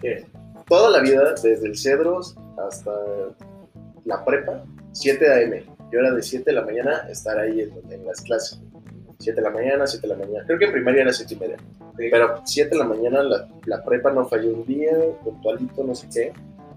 [0.00, 0.24] ¿Qué?
[0.68, 2.92] Toda la vida, desde el Cedros hasta
[4.04, 5.64] la prepa, 7 a.m.
[5.92, 8.60] Yo era de 7 de la mañana estar ahí en, en las clases.
[9.18, 10.44] 7 de la mañana, 7 de la mañana.
[10.46, 11.56] Creo que en primaria era 7 y media.
[11.96, 16.08] Pero 7 de la mañana la, la prepa no falló un día, puntualito, no sé
[16.12, 16.32] qué.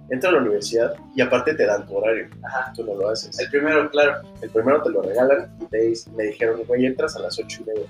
[0.09, 2.27] Entro a la universidad y aparte te dan tu horario.
[2.43, 2.71] Ajá.
[2.75, 3.37] Tú no lo haces.
[3.39, 4.21] El primero, claro.
[4.41, 7.65] El primero te lo regalan y te, me dijeron, güey, entras a las 8 y
[7.65, 7.85] media.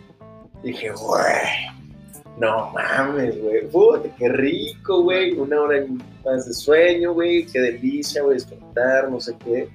[0.63, 1.23] Dije, güey,
[2.39, 3.67] no mames, güey.
[3.69, 5.33] Puta, qué rico, güey.
[5.33, 5.85] Una hora
[6.25, 7.45] más de sueño, güey.
[7.45, 9.69] Qué delicia, güey, despertar, no sé qué.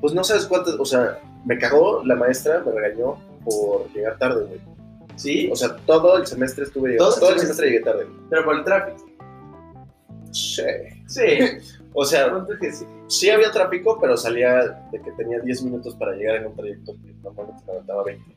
[0.00, 4.44] Pues no sabes cuántas, o sea, me cagó la maestra, me regañó por llegar tarde,
[4.46, 4.60] güey.
[5.16, 5.48] ¿Sí?
[5.52, 7.10] O sea, todo el semestre estuve llegando.
[7.10, 7.68] ¿Todo el Todo el semestre?
[7.68, 8.20] semestre llegué tarde.
[8.30, 9.06] Pero por el tráfico.
[10.34, 10.62] Sí.
[11.06, 11.22] Sí.
[11.92, 12.84] O sea, que sí.
[13.06, 16.92] sí había tráfico, pero salía de que tenía 10 minutos para llegar en un trayecto
[16.94, 18.36] que normalmente me levantaba 20.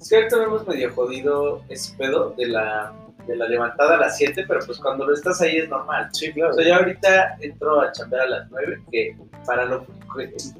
[0.00, 2.92] Es que ahorita lo hemos medio jodido ese pedo de la,
[3.26, 6.08] de la levantada a las 7, pero pues cuando lo estás ahí es normal.
[6.12, 6.50] Sí, claro.
[6.50, 9.86] O sea, yo ahorita entro a chambear a las 9, que para, lo,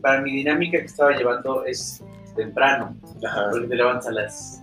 [0.00, 2.02] para mi dinámica que estaba llevando es
[2.36, 3.48] temprano, Ajá.
[3.50, 4.62] porque te levantas a las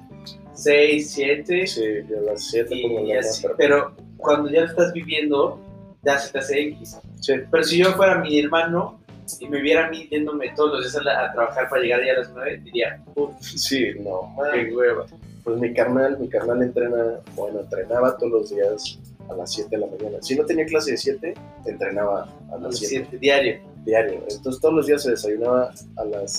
[0.54, 1.84] 6, 7 Sí,
[2.18, 3.46] a las 7 como la así.
[3.58, 5.60] Pero cuando ya lo estás viviendo,
[6.06, 6.98] ya se te hace X.
[7.20, 9.00] Sí, Pero si yo fuera mi hermano
[9.40, 12.06] y me viera a mí yéndome todos los días a, la- a trabajar para llegar
[12.06, 14.36] ya a las 9, diría, uff, sí, no.
[14.54, 15.06] qué hueva.
[15.44, 19.78] Pues mi carnal, mi carnal entrena, bueno, entrenaba todos los días a las 7 de
[19.80, 20.18] la mañana.
[20.22, 21.34] Si no tenía clase de 7,
[21.66, 23.60] entrenaba a las las 7 7 diario.
[23.84, 24.24] diario.
[24.30, 26.32] Entonces todos los días se desayunaba a las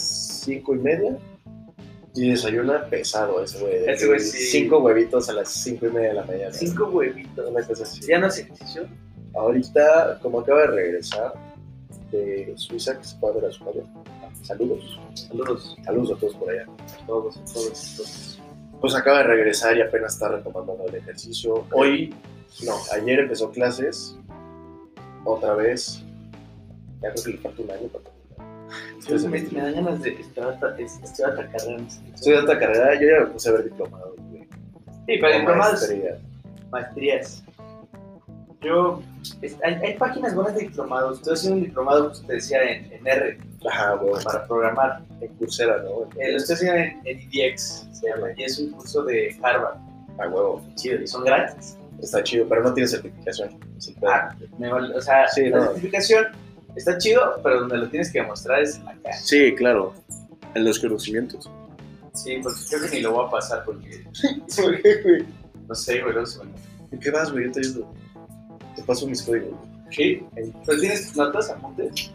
[0.44, 1.16] 5 y media.
[2.14, 3.84] Y desayuna pesado ese güey.
[3.86, 4.38] Ese güey sí.
[4.38, 6.52] Cinco huevitos a las 5 y media de la mañana.
[6.52, 7.46] Cinco huevitos.
[7.50, 8.00] Una cosa así.
[8.08, 8.86] ¿Ya no hace ejercicio?
[9.36, 11.32] Ahorita, como acaba de regresar
[12.10, 13.82] de Suiza, que se fue a ver a su madre.
[14.42, 14.98] Saludos.
[15.14, 16.62] Saludos Saludos a todos por allá.
[16.64, 18.42] a todos, a todos, a todos.
[18.80, 21.64] Pues acaba de regresar y apenas está retomando el ejercicio.
[21.72, 22.14] Hoy,
[22.64, 24.16] no, ayer empezó clases.
[25.24, 26.02] Otra vez.
[27.02, 28.66] Ya creo que le falta un año para terminar.
[28.98, 32.58] Este Entonces, me, me dan ganas de estudiar otra, es- estudiar otra carrera.
[32.60, 34.12] Carrera, yo ya me puse a ver diplomados.
[35.06, 36.18] Sí, para diplomados, maestría.
[36.70, 37.44] maestrías.
[38.60, 39.02] Yo,
[39.42, 41.18] es- hay, hay páginas buenas de diplomados.
[41.18, 44.22] Estoy haciendo un diplomado, pues te decía, en, en R, Ajá, güey.
[44.24, 45.02] para programar.
[45.20, 46.02] En Coursera, ¿no?
[46.20, 49.76] Eh, lo estoy haciendo en, en IDX, se llama, y es un curso de Harvard.
[50.18, 50.64] A huevo.
[50.76, 51.76] Chido, y son gratis.
[52.02, 53.58] Está chido, pero no tiene certificación.
[54.06, 55.64] Ah, me vale- o sea, Sí, la no.
[55.66, 56.24] certificación
[56.74, 59.16] está chido, pero donde lo tienes que demostrar es en la cara.
[59.16, 59.94] Sí, claro.
[60.54, 61.50] En los conocimientos.
[62.14, 64.04] Sí, porque creo que ni lo voy a pasar porque,
[64.56, 65.24] ¿Por qué, güey?
[65.68, 66.50] no sé, güey, luego se me...
[66.92, 67.44] ¿En qué vas, güey?
[67.46, 67.92] Yo te ayudo.
[68.86, 69.58] Paso mis códigos.
[69.90, 70.22] Sí,
[70.64, 72.12] pero tienes notas, apuntes.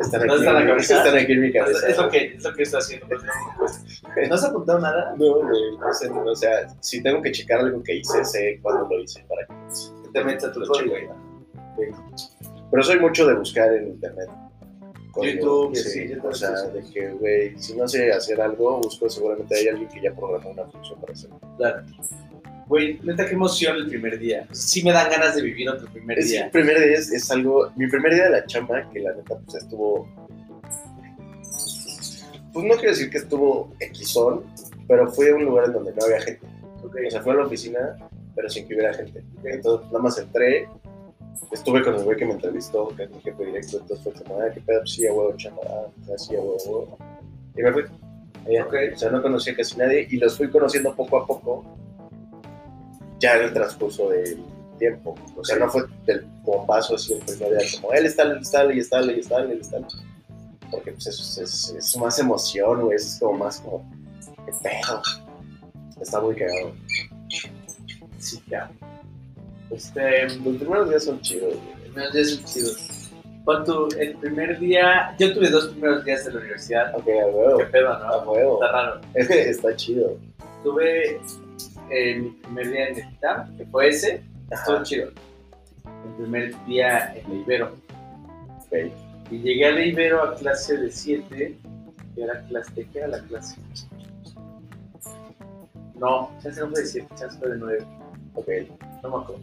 [0.00, 1.86] Están ¿No aquí, está en están aquí en mi cabeza.
[1.86, 3.06] es lo que, es lo que estoy haciendo.
[3.08, 5.14] no, ¿No has apuntado nada?
[5.18, 9.02] No, no sé, o sea, si tengo que checar algo que hice, sé cuándo lo
[9.02, 9.54] hice para que
[10.12, 10.94] Te a tu código.
[12.70, 14.30] Pero soy mucho de buscar en internet.
[15.20, 19.10] YouTube, sí, sí, yo o sea, de que, güey, si no sé hacer algo, busco
[19.10, 21.38] seguramente hay alguien que ya programó una función para hacerlo.
[21.58, 21.82] Claro.
[22.72, 24.46] Güey, neta, qué emoción el primer día.
[24.50, 26.46] Sí me dan ganas de vivir otro primer Es, día.
[26.46, 29.38] el primer día es, es algo, mi primer día de la chamba, que la neta,
[29.44, 30.08] pues estuvo,
[32.54, 34.44] pues no quiero decir que estuvo equisón,
[34.88, 36.46] pero fue a un lugar en donde no había gente.
[36.82, 36.96] Ok.
[37.06, 37.78] O sea, fue a la oficina,
[38.34, 39.22] pero sin que hubiera gente.
[39.44, 40.66] Entonces, nada más entré,
[41.50, 44.40] estuve con el güey que me entrevistó, que es mi jefe directo, entonces fue como,
[44.40, 46.96] ah, qué pedo, pues sí, a huevo, chamba, ah, sí, a huevo.
[47.54, 47.82] Y me fui.
[47.82, 51.81] O sea, no conocía casi nadie y los fui conociendo poco a poco,
[53.22, 54.42] ya en el transcurso del
[54.78, 55.14] tiempo.
[55.36, 58.62] O sea, no fue del bombazo así el primer día, como, él está, él está,
[58.62, 59.78] él está, él está, él está.
[60.70, 63.88] Porque pues eso es, es, más emoción, güey, eso es como más como,
[64.44, 65.02] qué pedo.
[66.00, 66.72] Está muy cagado.
[68.18, 68.70] Sí, ya.
[69.70, 71.74] Este, Los primeros días son chidos, güey.
[71.74, 73.02] los primeros días son chidos.
[73.44, 73.88] ¿Cuánto?
[73.98, 76.94] El primer día, yo tuve dos primeros días de la universidad.
[76.94, 77.58] Ok, a huevo.
[77.58, 78.32] Qué pedo, A ¿no?
[78.32, 78.54] huevo.
[78.54, 79.00] Está raro.
[79.14, 80.16] Está chido.
[80.62, 81.20] Tuve
[81.92, 85.10] eh, mi primer día en el ITAM, que fue ese, estuvo chido.
[86.06, 87.72] El primer día en la Ibero.
[88.66, 88.72] Ok.
[89.30, 91.58] Y llegué a la Ibero a clase de 7,
[92.14, 93.56] que era clase, ¿de qué era la clase?
[95.94, 97.86] No, chance no fue de 7, chance fue de 9.
[98.34, 98.48] Ok.
[99.02, 99.42] No me acuerdo.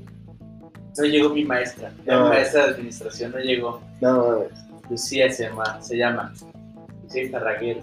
[0.97, 2.27] No llegó mi maestra, mi No.
[2.29, 3.81] maestra de administración no llegó.
[4.01, 4.51] No mames.
[4.89, 6.33] Lucía se llama, se llama.
[7.03, 7.81] Lucía Tarraguero.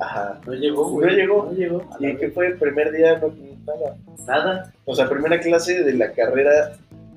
[0.00, 0.40] Ajá.
[0.46, 1.14] No llegó, ¿No güey.
[1.14, 1.44] llegó?
[1.44, 1.88] No llegó.
[1.92, 3.18] a la ¿Y qué fue el primer día?
[3.18, 3.28] No,
[3.66, 3.96] nada.
[4.26, 4.72] Nada.
[4.84, 6.72] O sea, primera clase de la carrera,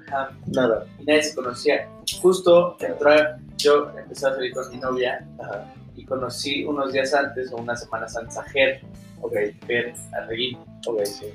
[0.08, 0.32] Ajá.
[0.47, 0.86] nada.
[0.99, 1.88] Y nadie se conocía.
[2.21, 3.12] Justo entró,
[3.58, 5.65] yo empecé a salir con mi novia Ajá.
[5.95, 8.82] y conocí unos días antes o unas semanas antes a Ger,
[9.21, 9.34] Ok,
[9.67, 10.58] Ger Arreguín.
[10.86, 11.27] ok, sí.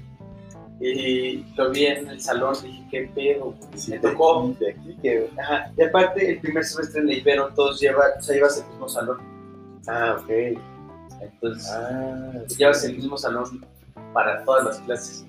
[0.80, 3.54] Y lo vi en el salón dije, ¿qué pedo?
[3.74, 4.54] Sí, Me tocó.
[4.60, 5.28] De aquí que.
[5.36, 5.72] Ajá.
[5.76, 8.88] Y aparte, el primer semestre en la Ibero, todos llevan, o sea, llevas el mismo
[8.88, 9.18] salón.
[9.88, 10.30] Ah, ok.
[11.20, 13.66] Entonces, Ah, llevas el mismo salón
[14.12, 15.26] para todas las clases.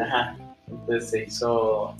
[0.00, 0.36] Ajá.
[0.66, 1.94] Entonces se hizo,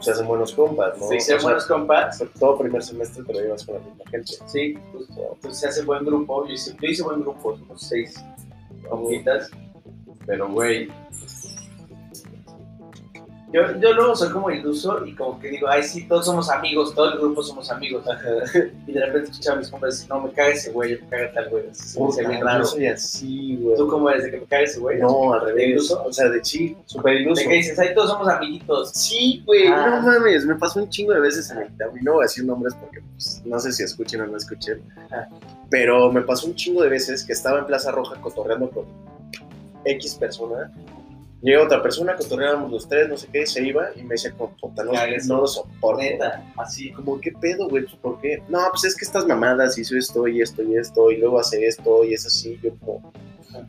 [0.00, 1.08] Se hacen buenos compas, ¿no?
[1.08, 2.18] se hicieron O sea, buenos compas.
[2.18, 4.32] sobre todo primer semestre te lo llevas con la misma gente.
[4.46, 5.30] Sí, justo.
[5.34, 6.46] Entonces se hace buen grupo.
[6.46, 8.24] Yo hice, yo hice buen grupo, somos seis
[8.88, 9.50] compitas.
[10.26, 10.88] Pero, güey.
[13.52, 16.94] Yo, yo luego soy como iluso y como que digo, ay, sí, todos somos amigos,
[16.94, 18.02] todo el grupo somos amigos.
[18.86, 21.50] Y de repente escuchaba a mis compas no, me caga ese güey, me caga tal
[21.50, 21.68] güey.
[21.68, 22.64] Así se me hace Puta, bien yo raro.
[22.64, 23.76] soy así, güey.
[23.76, 24.98] ¿Tú cómo eres de que me caga ese güey?
[24.98, 25.68] No, al ¿De revés.
[25.68, 26.02] iluso?
[26.04, 27.42] O sea, de sí, súper iluso.
[27.42, 28.90] De que dices, ay, todos somos amiguitos.
[28.92, 30.00] Sí, güey, Ah.
[30.02, 31.66] no mames, me pasó un chingo de veces en el
[32.00, 34.82] y no voy a decir nombres porque pues, no sé si escuchen o no escuchen,
[35.10, 35.28] Ajá.
[35.70, 38.86] pero me pasó un chingo de veces que estaba en Plaza Roja cotorreando con
[39.84, 40.72] X persona,
[41.42, 44.56] llega otra persona, cotorreábamos los tres, no sé qué, se iba y me decía como,
[44.56, 46.00] puta, no, no lo soporto.
[46.00, 46.92] Neta, así.
[46.92, 47.84] Como, ¿qué pedo, güey?
[48.00, 48.42] ¿por qué?
[48.48, 51.66] No, pues es que estas mamadas hizo esto y esto y esto y luego hace
[51.66, 53.12] esto y es así, yo como...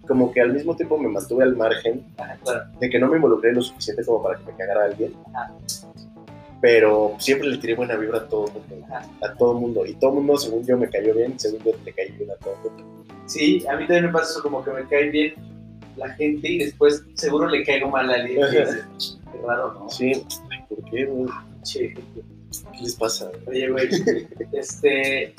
[0.08, 2.70] Como que al mismo tiempo me mantuve al margen Ajá, claro.
[2.80, 5.14] de que no me involucré lo suficiente como para que me cagara alguien.
[5.34, 5.54] Ajá.
[6.62, 8.86] Pero siempre le tiré buena vibra a todo mundo.
[8.86, 9.06] Ajá.
[9.22, 9.86] A todo mundo.
[9.86, 11.38] Y todo mundo, según yo, me cayó bien.
[11.38, 13.06] Según yo, le caí bien a todo mundo.
[13.26, 15.34] Sí, a mí también me pasa eso, como que me cae bien
[15.98, 18.42] la gente y después seguro le caigo mal a alguien.
[18.52, 19.90] Qué raro, ¿no?
[19.90, 20.24] Sí.
[20.70, 21.30] ¿Por qué, güey?
[21.64, 23.32] Che, ¿Qué les pasa?
[23.48, 23.90] Oye, güey,
[24.52, 25.34] este.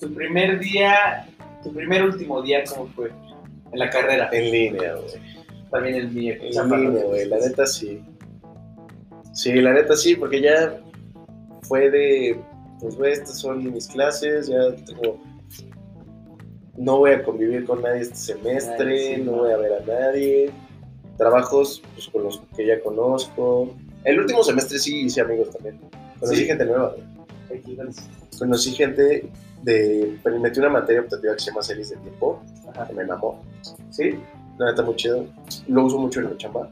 [0.00, 1.26] Tu primer día,
[1.62, 3.10] tu primer último día, ¿cómo fue?
[3.72, 4.28] En la carrera.
[4.32, 5.32] En línea, güey.
[5.70, 6.34] También el mío.
[6.40, 7.28] En línea, güey.
[7.28, 8.02] La neta, sí.
[9.32, 10.16] Sí, la neta, sí.
[10.16, 10.78] Porque ya
[11.62, 12.38] fue de...
[12.80, 14.48] Pues, güey, estas son mis clases.
[14.48, 15.18] Ya tengo...
[16.76, 19.16] No voy a convivir con nadie este semestre.
[19.16, 20.50] Sí, no voy a ver a nadie.
[21.18, 23.74] Trabajos pues, con los que ya conozco.
[24.04, 25.78] El último semestre sí hice amigos también.
[26.18, 26.46] Conocí Sí.
[26.46, 26.94] gente nueva.
[28.38, 29.28] Conocí gente
[29.62, 30.18] de...
[30.22, 32.42] pero Metí una materia optativa que se llama series de tiempo.
[32.70, 32.86] Ajá.
[32.88, 33.42] Que me mamó.
[33.90, 34.18] ¿Sí?
[34.58, 35.26] La neta, muy chido.
[35.68, 36.70] Lo uso mucho en mi chamba.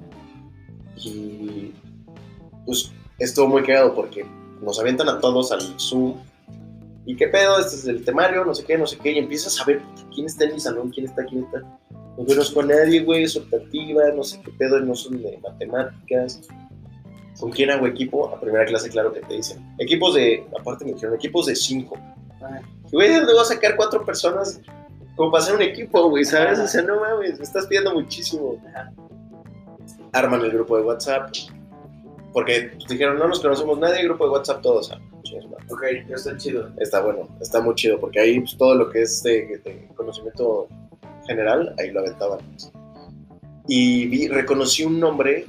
[0.97, 1.73] Y
[2.67, 4.25] pues estuvo muy cagado porque
[4.61, 6.15] nos avientan a todos al Zoom.
[7.07, 7.59] ¿Y qué pedo?
[7.59, 9.13] Este es el temario, no sé qué, no sé qué.
[9.13, 9.81] Y empiezas a ver
[10.15, 11.61] quién está en mi salón, quién está, quién está.
[12.19, 16.41] No conozco a nadie, güey, es optativa, no sé qué pedo, no son de matemáticas.
[17.39, 18.29] ¿Con quién hago equipo?
[18.29, 19.75] A primera clase, claro que te dicen.
[19.79, 21.97] Equipos de, aparte me dijeron, equipos de cinco.
[22.93, 24.61] Y, Güey, ¿de dónde voy a sacar cuatro personas
[25.17, 26.25] como para hacer un equipo, güey?
[26.25, 26.59] ¿Sabes?
[26.59, 28.63] O sea, no mames, me estás pidiendo muchísimo.
[30.13, 31.31] Arman el grupo de WhatsApp.
[32.33, 34.93] Porque dijeron, no nos conocemos nadie, grupo de WhatsApp todos.
[34.93, 35.65] Ah, chingas, madre.
[35.71, 36.71] Ok, está chido.
[36.79, 40.69] Está bueno, está muy chido, porque ahí pues, todo lo que es de, de conocimiento
[41.27, 42.41] general, ahí lo aventaban.
[43.69, 45.47] Y vi, reconocí un nombre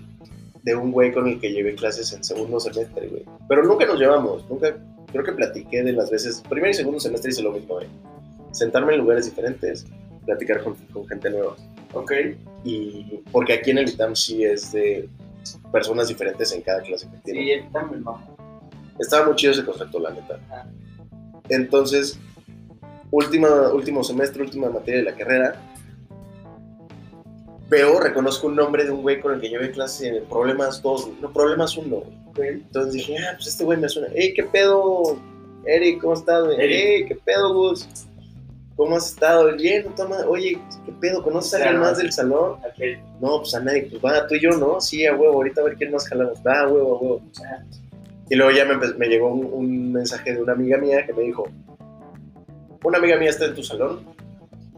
[0.64, 3.26] de un güey con el que llevé clases en segundo semestre, güey.
[3.48, 4.78] Pero nunca nos llevamos, nunca,
[5.12, 7.88] creo que platiqué de las veces, primer y segundo semestre hice lo mismo, güey.
[8.52, 9.86] Sentarme en lugares diferentes,
[10.26, 11.56] platicar con, con gente nueva.
[11.94, 12.12] Ok.
[12.64, 15.10] Y porque aquí en el ITAM sí es de
[15.72, 17.42] personas diferentes en cada clase que tiene.
[17.42, 18.24] Sí, él también, mamá.
[19.00, 20.40] Estaba muy chido ese concepto, la neta.
[21.50, 22.20] Entonces,
[23.10, 25.62] última, último semestre, última materia de la carrera,
[27.70, 31.10] veo, reconozco un nombre de un güey con el que llevé clase en Problemas 2,
[31.22, 32.04] no, Problemas 1.
[32.38, 34.10] Entonces dije, ah, pues este güey me suena.
[34.14, 35.18] Hey, ¿qué pedo,
[35.66, 36.02] Eric?
[36.02, 36.48] ¿Cómo estás.
[36.58, 37.88] Hey, ¿qué pedo, Gus?
[38.76, 39.56] ¿Cómo has estado?
[39.56, 40.26] Bien, madre.
[40.28, 41.22] Oye, ¿qué pedo?
[41.24, 42.58] ¿Conoces a alguien más del salón?
[43.20, 44.82] No, pues a nadie, pues va, tú y yo, ¿no?
[44.82, 46.40] Sí, a huevo, ahorita a ver quién más jalamos.
[46.46, 47.22] Va, a huevo, a huevo.
[48.32, 51.24] Y luego ya me, me llegó un, un mensaje de una amiga mía que me
[51.24, 51.44] dijo,
[52.82, 54.06] una amiga mía está en tu salón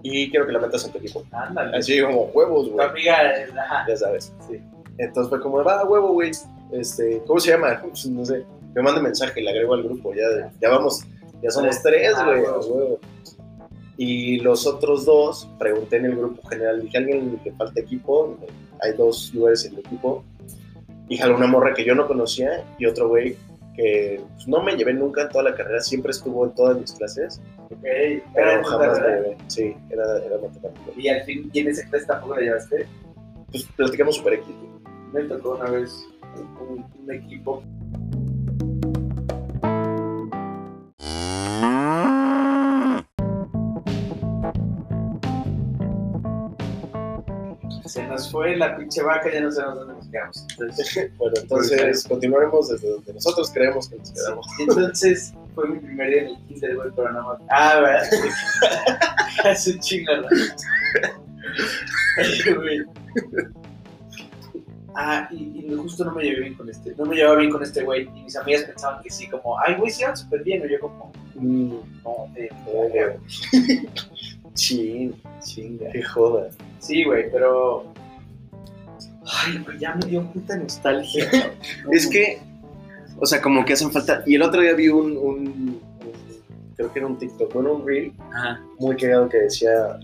[0.01, 1.23] y quiero que la metas en tu equipo.
[1.31, 1.77] Ándale.
[1.77, 3.15] Así como huevos, güey, amiga,
[3.61, 3.85] ajá.
[3.87, 4.33] ya sabes.
[4.49, 4.59] Sí.
[4.97, 6.31] Entonces fue como, va, huevo, güey.
[6.71, 7.79] Este, ¿Cómo se llama?
[7.87, 8.43] Pues, no sé.
[8.73, 10.15] Me manda mensaje, le agrego al grupo.
[10.15, 11.03] Ya, ya vamos,
[11.43, 12.41] ya somos tres, Ah, güey.
[12.41, 12.99] huevo.
[13.97, 18.35] Y los otros dos, pregunté en el grupo general, dije, ¿alguien le falta equipo?
[18.81, 20.23] Hay dos lugares en el equipo.
[21.09, 23.35] Y jaló una morra que yo no conocía y otro güey
[23.75, 26.91] que pues, no me llevé nunca en toda la carrera, siempre estuvo en todas mis
[26.93, 27.79] clases, Ok.
[27.81, 29.37] pero Pero jamás me llevé.
[29.47, 30.91] Sí, era, era matemático.
[30.95, 32.85] Y al fin, ¿y en esa clase tampoco la llevaste?
[33.51, 34.47] Pues platicamos super X.
[35.11, 36.07] Me tocó una vez
[36.61, 37.63] un, un equipo.
[48.33, 50.45] Fue la pinche vaca, ya no sabemos dónde nos quedamos.
[50.49, 54.47] Entonces, Bueno, entonces continuaremos desde donde nosotros creemos que nos quedamos.
[54.59, 57.39] entonces fue mi primer día en el kinder, güey, pero no más.
[57.49, 58.09] Ah, ¿verdad?
[59.45, 60.11] Hace un chingo.
[64.95, 67.63] Ah, y, y justo no me llevé bien con este, no me llevaba bien con
[67.63, 70.63] este güey, y mis amigas pensaban que sí, como, ay, güey, se van súper bien,
[70.67, 72.49] y yo como, Mm, no, eh,
[72.93, 73.85] eh,
[74.53, 75.89] Chin, chinga.
[75.91, 76.49] qué joda.
[76.79, 77.85] Sí, güey, pero,
[79.25, 81.29] ay, ya me dio puta nostalgia.
[81.91, 82.41] Es que,
[83.19, 84.23] o sea, como que hacen falta.
[84.25, 85.81] Y el otro día vi un, un-
[86.75, 89.99] creo que era un TikTok, bueno, un reel Ajá, muy cagado que decía,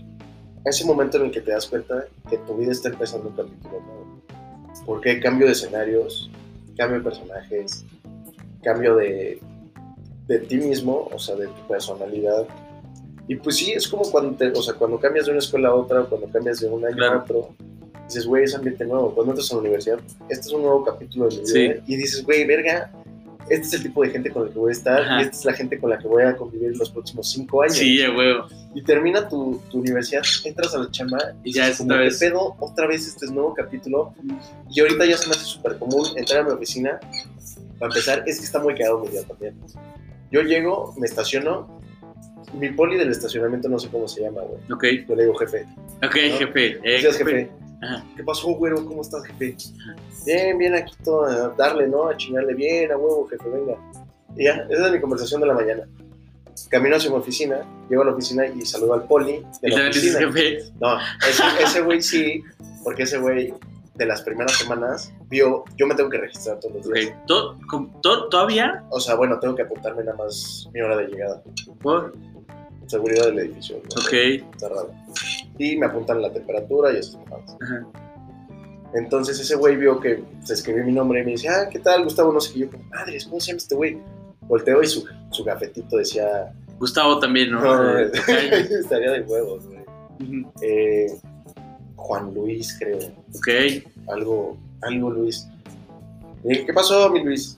[0.64, 3.80] ese momento en el que te das cuenta que tu vida está empezando un capítulo
[3.80, 4.20] nuevo.
[4.86, 6.30] Porque cambio de escenarios,
[6.76, 7.84] cambio de personajes,
[8.62, 9.40] cambio de,
[10.26, 12.46] de ti mismo, o sea, de tu personalidad.
[13.28, 15.74] Y pues sí, es como cuando, te, o sea, cuando cambias de una escuela a
[15.74, 17.20] otra, o cuando cambias de un año Claro.
[17.20, 17.48] a otro,
[18.10, 19.14] dices, güey, es ambiente nuevo.
[19.14, 21.52] Cuando entras a la universidad, este es un nuevo capítulo de mi vida.
[21.52, 21.82] Sí.
[21.86, 22.90] Y dices, güey, verga,
[23.48, 25.18] este es el tipo de gente con el que voy a estar Ajá.
[25.20, 27.76] y esta es la gente con la que voy a convivir los próximos cinco años.
[27.76, 28.46] sí, a huevo.
[28.74, 32.04] Y termina tu, tu universidad, entras a la chamba Y ya es como, otra ¿qué
[32.04, 32.18] vez.
[32.20, 32.56] pedo?
[32.60, 34.14] Otra vez este es nuevo capítulo.
[34.70, 37.00] Y ahorita ya se me hace súper común entrar a mi oficina.
[37.80, 39.54] Para empezar, es que está muy cagado mi día también.
[40.30, 41.80] Yo llego, me estaciono.
[42.52, 44.60] Mi poli del estacionamiento no sé cómo se llama, güey.
[44.72, 45.66] Ok, Yo le digo jefe.
[46.04, 46.38] ok, ¿No?
[46.38, 46.66] jefe.
[46.66, 47.50] eh, Gracias, jefe.
[47.82, 48.04] Ajá.
[48.16, 48.84] ¿Qué pasó, güero?
[48.84, 49.56] ¿Cómo estás, jefe?
[50.26, 52.08] Bien, bien, aquí todo, a darle, ¿no?
[52.08, 53.74] A chingarle bien, a huevo, jefe, venga.
[54.36, 55.82] Y ya, esa es mi conversación de la mañana.
[56.68, 59.88] Camino hacia mi oficina, llego a la oficina y saludo al poli de Y la
[59.88, 60.18] oficina.
[60.20, 60.58] jefe.
[60.80, 62.42] No, ese, ese güey sí,
[62.84, 63.54] porque ese güey
[63.94, 67.12] de las primeras semanas vio, yo me tengo que registrar todos los días.
[67.12, 68.84] Ok, ¿To- con- to- ¿Todavía?
[68.90, 71.42] O sea, bueno, tengo que apuntarme nada más mi hora de llegada.
[71.82, 72.12] Por-
[72.90, 73.76] Seguridad del edificio.
[73.76, 74.02] ¿no?
[74.02, 74.60] Ok.
[74.60, 74.90] Raro.
[75.58, 77.56] Y me apuntan la temperatura y esas cosas.
[77.62, 77.86] Ajá.
[78.94, 82.02] Entonces ese güey vio que se escribió mi nombre y me dice, ah, ¿qué tal,
[82.04, 82.32] Gustavo?
[82.32, 82.58] No sé qué.
[82.60, 83.98] Yo, como, madres, ¿cómo se llama este güey?
[84.48, 87.60] Volteo y su, su gafetito decía, Gustavo también, ¿no?
[87.62, 88.10] no, Eh,
[88.80, 90.44] estaría de huevos, güey.
[90.62, 91.06] Eh,
[91.94, 92.98] Juan Luis, creo.
[93.36, 93.48] Ok.
[94.08, 95.46] algo, algo Luis.
[96.42, 97.56] Y dije, ¿qué pasó, mi Luis?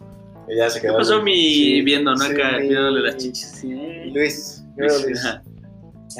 [0.49, 0.99] Y ya se ¿Qué quedó.
[0.99, 1.25] pasó Luis.
[1.25, 2.19] mi Sí, viendo, no?
[2.19, 3.47] sí, Acá, mi- las chichis.
[3.61, 4.11] Sí.
[4.13, 4.62] Luis,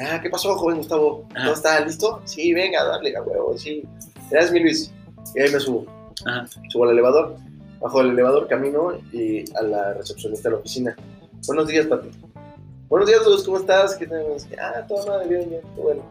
[0.01, 1.27] Ah, ¿qué pasó, joven Gustavo?
[1.35, 1.45] Ajá.
[1.45, 2.21] ¿Todo está listo?
[2.25, 3.83] Sí, venga, dale, a huevo, sí.
[4.29, 4.91] Gracias, mi Luis.
[5.35, 5.85] Y ahí me subo.
[6.25, 6.45] Ajá.
[6.69, 7.35] Subo al elevador,
[7.79, 10.95] bajo el elevador, camino y a la recepcionista de la oficina.
[11.45, 12.09] Buenos días, Pati.
[12.89, 13.95] Buenos días, Luz, ¿cómo estás?
[13.95, 14.25] ¿Qué tal?
[14.59, 16.03] Ah, todo madre, bien, bien, todo bueno.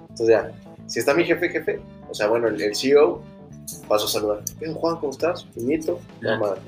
[0.00, 0.52] Entonces ya,
[0.86, 3.22] si está mi jefe, jefe, o sea, bueno, el, el CEO,
[3.88, 4.42] paso a saludar.
[4.58, 4.96] ¿Qué tal, Juan?
[4.96, 5.44] ¿Cómo estás?
[5.54, 6.00] Finito.
[6.22, 6.60] Madre.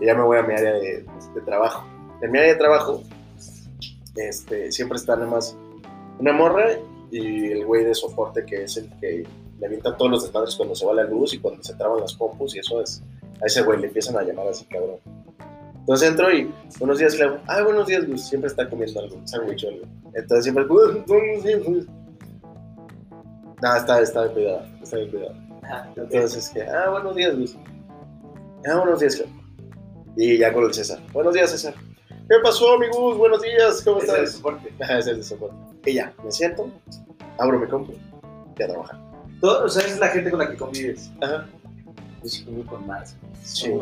[0.00, 1.84] Y ya me voy a mi área de, de trabajo.
[2.22, 3.02] En mi área de trabajo,
[4.16, 5.56] este, siempre está nada más
[6.18, 6.66] una morra
[7.10, 9.26] y el güey de soporte que es el que
[9.58, 12.14] le avienta todos los desmadres cuando se va la luz y cuando se traban las
[12.14, 13.02] compus y eso es,
[13.42, 14.98] a ese güey le empiezan a llamar así, cabrón.
[15.80, 17.38] Entonces entro y, buenos días, Clau.
[17.46, 18.28] Ah, buenos días, Luz.
[18.28, 19.86] Siempre está comiendo algo, un sándwich algo.
[20.14, 21.86] Entonces siempre, "Buenos días, Luz".
[23.62, 25.34] No, está, está bien cuidado, está bien cuidado.
[25.62, 25.92] Ajá.
[25.96, 27.56] Entonces, que, ah, buenos días, Luz.
[28.66, 29.28] Ah, buenos días, Clau.
[30.16, 31.00] Y ya con el César.
[31.12, 31.74] Buenos días, César.
[32.30, 33.18] ¿Qué pasó, amigos?
[33.18, 34.36] Buenos días, ¿cómo Ese es el estás?
[34.36, 34.72] soporte.
[34.98, 35.56] Es el soporte.
[35.84, 36.70] Y ya, me siento,
[37.38, 37.92] abro mi compu
[38.56, 39.00] y a trabajar.
[39.40, 41.10] Todo, o sea, es la gente con la que convives.
[41.20, 41.48] Ajá.
[42.22, 43.16] Yo sí convivo con más.
[43.42, 43.74] Sí.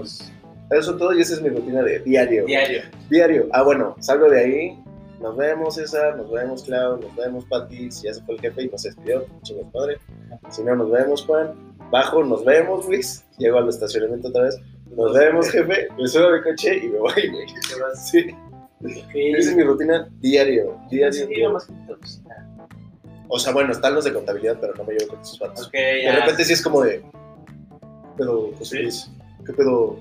[0.70, 2.46] Eso todo y esa es mi rutina de diario.
[2.46, 2.84] diario.
[3.10, 3.48] Diario.
[3.52, 4.82] Ah, bueno, salgo de ahí.
[5.20, 6.16] Nos vemos, César.
[6.16, 6.98] Nos vemos, Clau.
[7.02, 7.90] Nos vemos, Pati.
[7.90, 9.98] Si ya se fue el jefe y nos despidió, chingas madre.
[10.48, 11.52] Si no, nos vemos, Juan.
[11.90, 13.26] Bajo, nos vemos, Luis.
[13.36, 14.58] Llego al estacionamiento otra vez.
[14.96, 15.88] Nos vemos, jefe.
[15.98, 17.46] Me subo mi coche y me voy, güey.
[17.94, 18.34] Sí.
[19.14, 20.78] Esa es mi rutina diario.
[20.90, 21.12] Diario.
[21.12, 21.52] Sí, diario.
[21.52, 22.48] más que tu oficina.
[23.28, 25.66] O sea, bueno, están los de contabilidad, pero no me llevo con esos vatos.
[25.66, 27.00] Ok, De repente sí es como de.
[27.00, 28.82] ¿Qué pedo, José.
[28.82, 29.10] Luis?
[29.44, 29.96] ¿Qué pedo?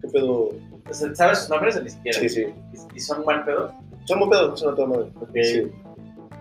[0.00, 0.50] ¿Qué pedo?
[0.90, 2.18] Sea, ¿Sabes sus nombres o ni siquiera?
[2.18, 2.46] Sí, sí.
[2.94, 3.72] ¿Y, son mal pedo?
[4.04, 5.10] Son muy pedo, son a toda madre.
[5.42, 5.72] Sí.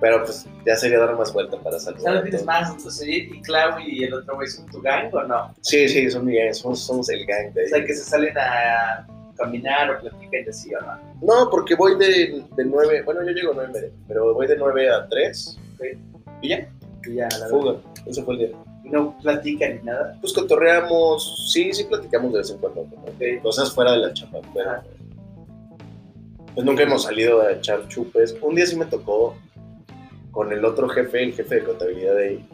[0.01, 2.15] Pero pues ya sería dar más vuelta para O saludar.
[2.15, 2.69] no tienes más.
[2.69, 5.53] Entonces, ¿y y Clau y el otro güey son tu gang o no?
[5.61, 7.69] Sí, sí, son mi gang, somos, somos el gang de O ahí.
[7.69, 10.99] sea, que se salen a caminar o platican y así o no.
[11.21, 14.47] No, porque voy de, de 9, bueno, yo llego a 9 y media, pero voy
[14.47, 15.85] de 9 a 3 Ok.
[16.41, 16.69] y ya,
[17.05, 17.75] Y ya, la fuga.
[18.05, 18.49] Eso fue el día.
[18.83, 20.17] No platican ni nada.
[20.21, 22.85] Pues cotorreamos, sí, sí platicamos de vez en cuando,
[23.17, 24.39] de cosas fuera de la chapa.
[24.53, 24.81] pero,
[26.53, 28.35] pues nunca hemos salido a echar chupes.
[28.41, 29.35] Un día sí me tocó
[30.35, 32.49] con el otro jefe, el jefe de contabilidad de ahí.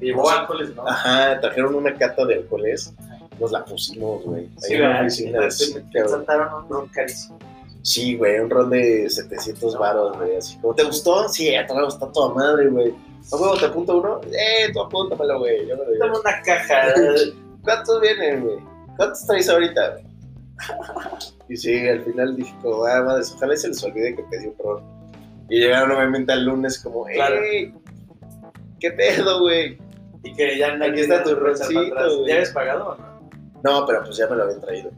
[0.00, 0.86] Llevó alcoholes, ¿no?
[0.88, 2.92] Ajá, trajeron una cata de alcoholes,
[3.38, 4.44] nos la pusimos, güey.
[4.44, 5.38] Ahí Sí, en la oficina,
[5.92, 7.38] Te- te saltaron un ron carísimo.
[7.82, 10.36] Sí, güey, un ron de 700 varos, güey.
[10.36, 11.28] Así como, ¿te gustó?
[11.28, 12.92] Sí, a todos está toda madre, güey.
[13.32, 14.20] ¿A huevo te apunto uno?
[14.32, 15.66] Eh, tú apúntamelo, güey.
[15.68, 16.06] Yo me lo digo.
[16.06, 16.94] Toma una caja.
[17.62, 18.56] ¿Cuántos vienen, güey?
[18.96, 19.98] ¿Cuántos traes ahorita?
[21.48, 24.54] Y sí, al final dije como, ah, madres, ojalá se les olvide que pedí un
[24.58, 24.82] ron.
[25.48, 27.42] Y llegaron nuevamente al lunes como, Claro.
[27.42, 27.72] ¡ey!
[28.80, 29.78] ¿Qué pedo, güey?
[30.26, 32.28] y que ya Aquí está tu roncito, güey.
[32.28, 33.16] ¿Ya habías pagado o no?
[33.62, 34.90] No, pero pues ya me lo habían traído.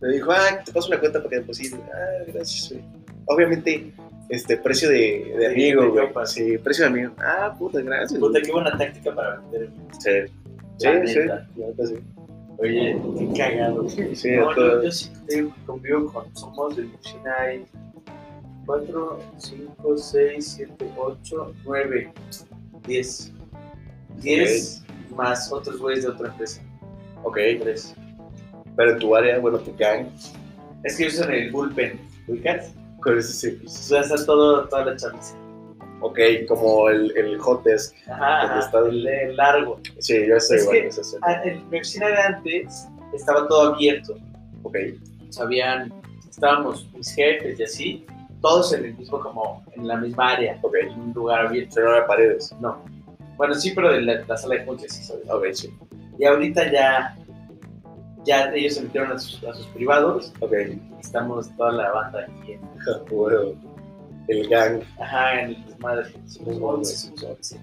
[0.00, 1.78] Me dijo, ah, te paso una cuenta para que deposites.
[1.92, 2.84] Ah, gracias, güey.
[3.26, 3.92] Obviamente,
[4.28, 6.06] este, precio de, amigo, güey.
[6.26, 7.12] Sí, precio de amigo.
[7.18, 8.18] Ah, puta, gracias.
[8.18, 9.70] Puta, qué buena táctica para vender.
[9.98, 10.10] Sí,
[10.78, 11.20] sí, sí.
[11.86, 11.94] sí.
[12.58, 13.88] Oye, qué cagado.
[13.88, 17.34] Sí, no, yo, yo sí te convivo con, somos de China
[18.66, 22.12] 4, 5, 6, 7, 8, 9,
[22.86, 23.32] 10.
[24.16, 26.62] 10 más otros güeyes de otra empresa.
[27.22, 27.94] Ok, 3.
[28.76, 30.06] pero en tu área, bueno, tu gang,
[30.84, 32.00] Es que yo soy en el bullpen.
[32.28, 32.72] ¿Ubicas?
[33.02, 33.58] ¿cuál es ese?
[33.64, 35.36] O sea, está todo, toda la chaviza.
[36.00, 37.94] Ok, como el, el hot desk.
[38.08, 39.80] Ajá, ¿Dónde ajá, está el- el, largo.
[39.98, 44.16] Sí, yo estoy Es igual que- en mi oficina de antes estaba todo abierto.
[44.62, 44.76] Ok,
[45.40, 45.92] habían,
[46.28, 48.06] estábamos mis jefes y así,
[48.40, 50.74] todos en el mismo, como en la misma área, ok.
[50.82, 51.74] en un lugar abierto.
[51.74, 52.54] Se no había paredes.
[52.60, 52.82] No.
[53.36, 55.28] Bueno, sí, pero de la, la sala de juntas, sí, ¿sabes?
[55.30, 55.74] Ok, sí.
[56.18, 57.16] Y ahorita ya,
[58.24, 60.32] ya ellos se metieron a sus, a sus privados.
[60.40, 60.52] Ok,
[61.00, 62.60] Estamos toda la banda aquí en,
[63.10, 63.52] bueno,
[64.28, 66.12] el gang, ajá, en el desmadre.
[66.26, 67.60] Somos 11, somos 11.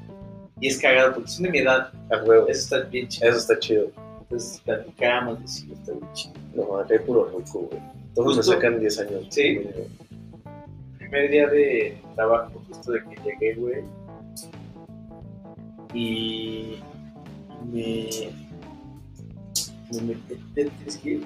[0.61, 1.91] Y es cagado porque son de mi edad.
[2.09, 2.47] a huevo.
[2.47, 3.29] Eso está bien chido.
[3.29, 3.87] Eso está chido.
[4.21, 6.33] Entonces platicamos, decimos, está bien chido.
[6.55, 7.81] No, hay puro ruco, güey.
[8.15, 9.25] Todos me sacan 10 años.
[9.29, 9.59] Sí.
[9.59, 9.71] mínimo.
[11.13, 13.83] Primer día de trabajo, justo de que llegué, güey.
[15.93, 16.79] Y
[17.71, 18.09] me.
[19.91, 20.35] me metí.
[20.55, 21.21] ¿Tienes que?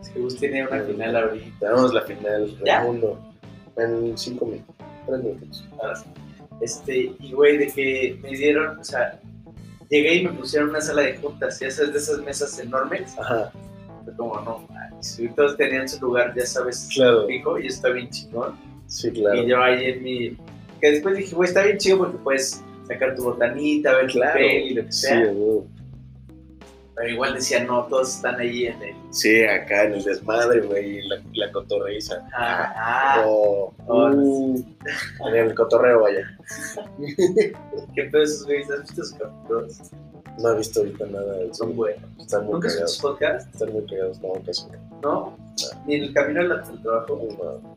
[0.00, 1.58] Es que vos tenía una final ahorita.
[1.60, 2.80] Tenemos la final del ¿Ya?
[2.82, 3.18] mundo
[3.76, 4.74] en 5 minutos,
[5.06, 5.64] 3 minutos.
[5.80, 6.04] ahora sí.
[6.60, 9.20] Este, y güey, de que me dieron, o sea,
[9.90, 13.18] llegué y me pusieron una sala de juntas, ya sabes, de esas mesas enormes.
[13.18, 13.50] Ajá,
[14.04, 14.68] Fue como, no,
[15.18, 17.26] y todos tenían su lugar, ya sabes, Claro.
[17.26, 18.54] fijo, y está bien chingón.
[18.92, 19.42] Sí, claro.
[19.42, 20.36] Y yo ahí en mi.
[20.80, 24.32] Que después dije, güey, está bien chido porque puedes sacar tu botanita, ver Claro.
[24.32, 25.26] tu peli, lo que Sí, sea.
[25.32, 25.60] güey.
[26.94, 28.94] Pero igual decía, no, todos están ahí en el.
[29.10, 32.22] Sí, acá en el desmadre, güey, la, la cotorreiza.
[32.34, 34.64] Ah, ah, Oh, Oh, uh,
[35.28, 36.36] en el cotorreo, vaya.
[37.94, 38.70] qué pedo esos güeyes.
[38.70, 39.80] ¿Has visto sus capítulos?
[40.38, 41.32] No he visto ahorita nada.
[41.38, 41.54] de eso.
[41.54, 42.02] Son buenos.
[42.18, 42.98] Están muy ¿Nunca cagados.
[43.00, 43.52] podcast?
[43.54, 45.00] Están muy cagados, no, casi no.
[45.02, 45.38] ¿No?
[45.86, 47.28] Ni en el camino al al trabajo.
[47.38, 47.74] No.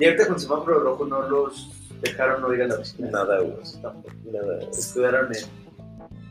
[0.00, 1.70] Y ahorita con semáforo rojo no los
[2.00, 3.10] dejaron no ir a la oficina.
[3.10, 3.52] Nada, güey.
[4.32, 4.72] Nada.
[4.72, 5.42] Se cuidaron en.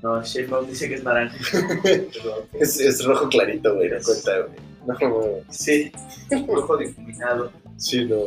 [0.01, 1.37] No, Sheinbaum dice que es naranja.
[2.53, 4.59] Es, es rojo clarito, güey, no cuenta, güey.
[4.87, 5.43] No, güey.
[5.49, 5.91] sí,
[6.47, 7.51] rojo difuminado.
[7.77, 8.23] Sí, no.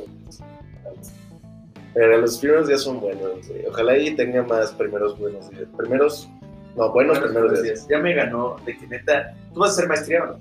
[1.94, 3.66] Pero los primeros días son buenos, güey.
[3.66, 5.64] Ojalá y tenga más primeros buenos días.
[5.76, 6.28] Primeros,
[6.76, 7.62] no, buenos primeros días.
[7.62, 7.88] días.
[7.90, 9.34] Ya me ganó de que neta.
[9.52, 10.40] ¿Tú vas a hacer maestría o no?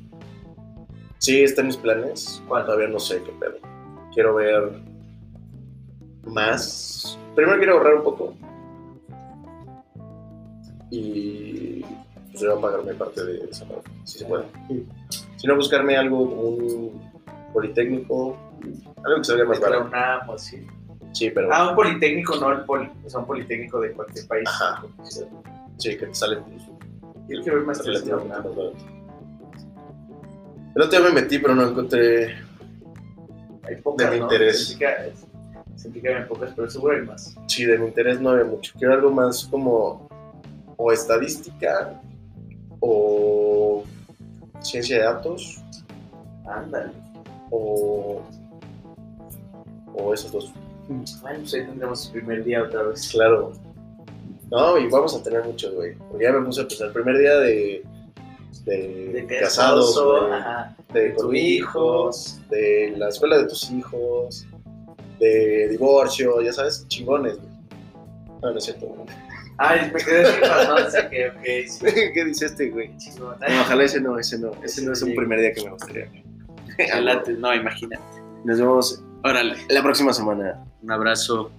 [1.18, 2.42] Sí, están mis planes.
[2.48, 2.66] ¿Cuál?
[2.66, 3.58] Todavía no sé qué pedo.
[4.14, 4.91] Quiero ver
[6.26, 7.18] más.
[7.36, 8.34] Primero quiero ahorrar un poco.
[10.90, 11.82] Y
[12.32, 14.46] pues yo voy a pagarme parte de esa parte, si se puede.
[15.38, 17.12] Si no, buscarme algo como un
[17.54, 18.38] politécnico,
[19.04, 19.86] algo que salga más barato.
[19.86, 20.66] UNAM o así.
[21.14, 22.90] Sí, pero Ah, un politécnico, no el poli.
[23.06, 24.48] O sea, un politécnico de cualquier país.
[24.48, 24.84] Ajá.
[25.78, 26.64] sí, que te sale pues,
[27.28, 28.74] Yo quiero ver relativamente más barato.
[30.74, 32.34] El otro día me metí, pero no encontré.
[33.64, 34.26] Hay pocas, De mi ¿no?
[34.26, 34.78] interés.
[35.82, 37.36] Sentí que había pocas, pero seguro hay más.
[37.48, 38.74] Sí, de mi interés no había mucho.
[38.78, 40.08] Quiero algo más como
[40.78, 42.02] o estadística
[42.80, 43.84] o
[44.62, 45.62] ciencia de datos
[46.46, 46.92] Ándale.
[47.50, 48.22] o,
[49.94, 50.54] o esos dos.
[50.88, 53.10] Bueno, pues ahí tendremos el primer día otra vez.
[53.12, 53.54] Claro.
[54.50, 55.96] No, y vamos a tener muchos, güey.
[55.96, 57.84] Porque ya me puse a pensar, el primer día de,
[58.66, 60.76] de, De casados, casados, güey, ajá.
[60.94, 64.46] de, de con tu hijos, de la escuela de tus hijos,
[65.22, 67.50] de divorcio, ya sabes, chingones, güey.
[68.42, 69.08] No, no es cierto, güey.
[69.58, 72.98] Ay, me quedé sin así que, ok, sí, ¿Qué dice este, güey?
[72.98, 73.36] chingón.
[73.40, 74.52] No, ojalá ese no, ese no.
[74.64, 76.10] Ese no es un primer día que me gustaría.
[76.92, 78.04] Adelante, no, imagínate.
[78.44, 80.66] Nos vemos Órale, la próxima semana.
[80.82, 81.52] un abrazo.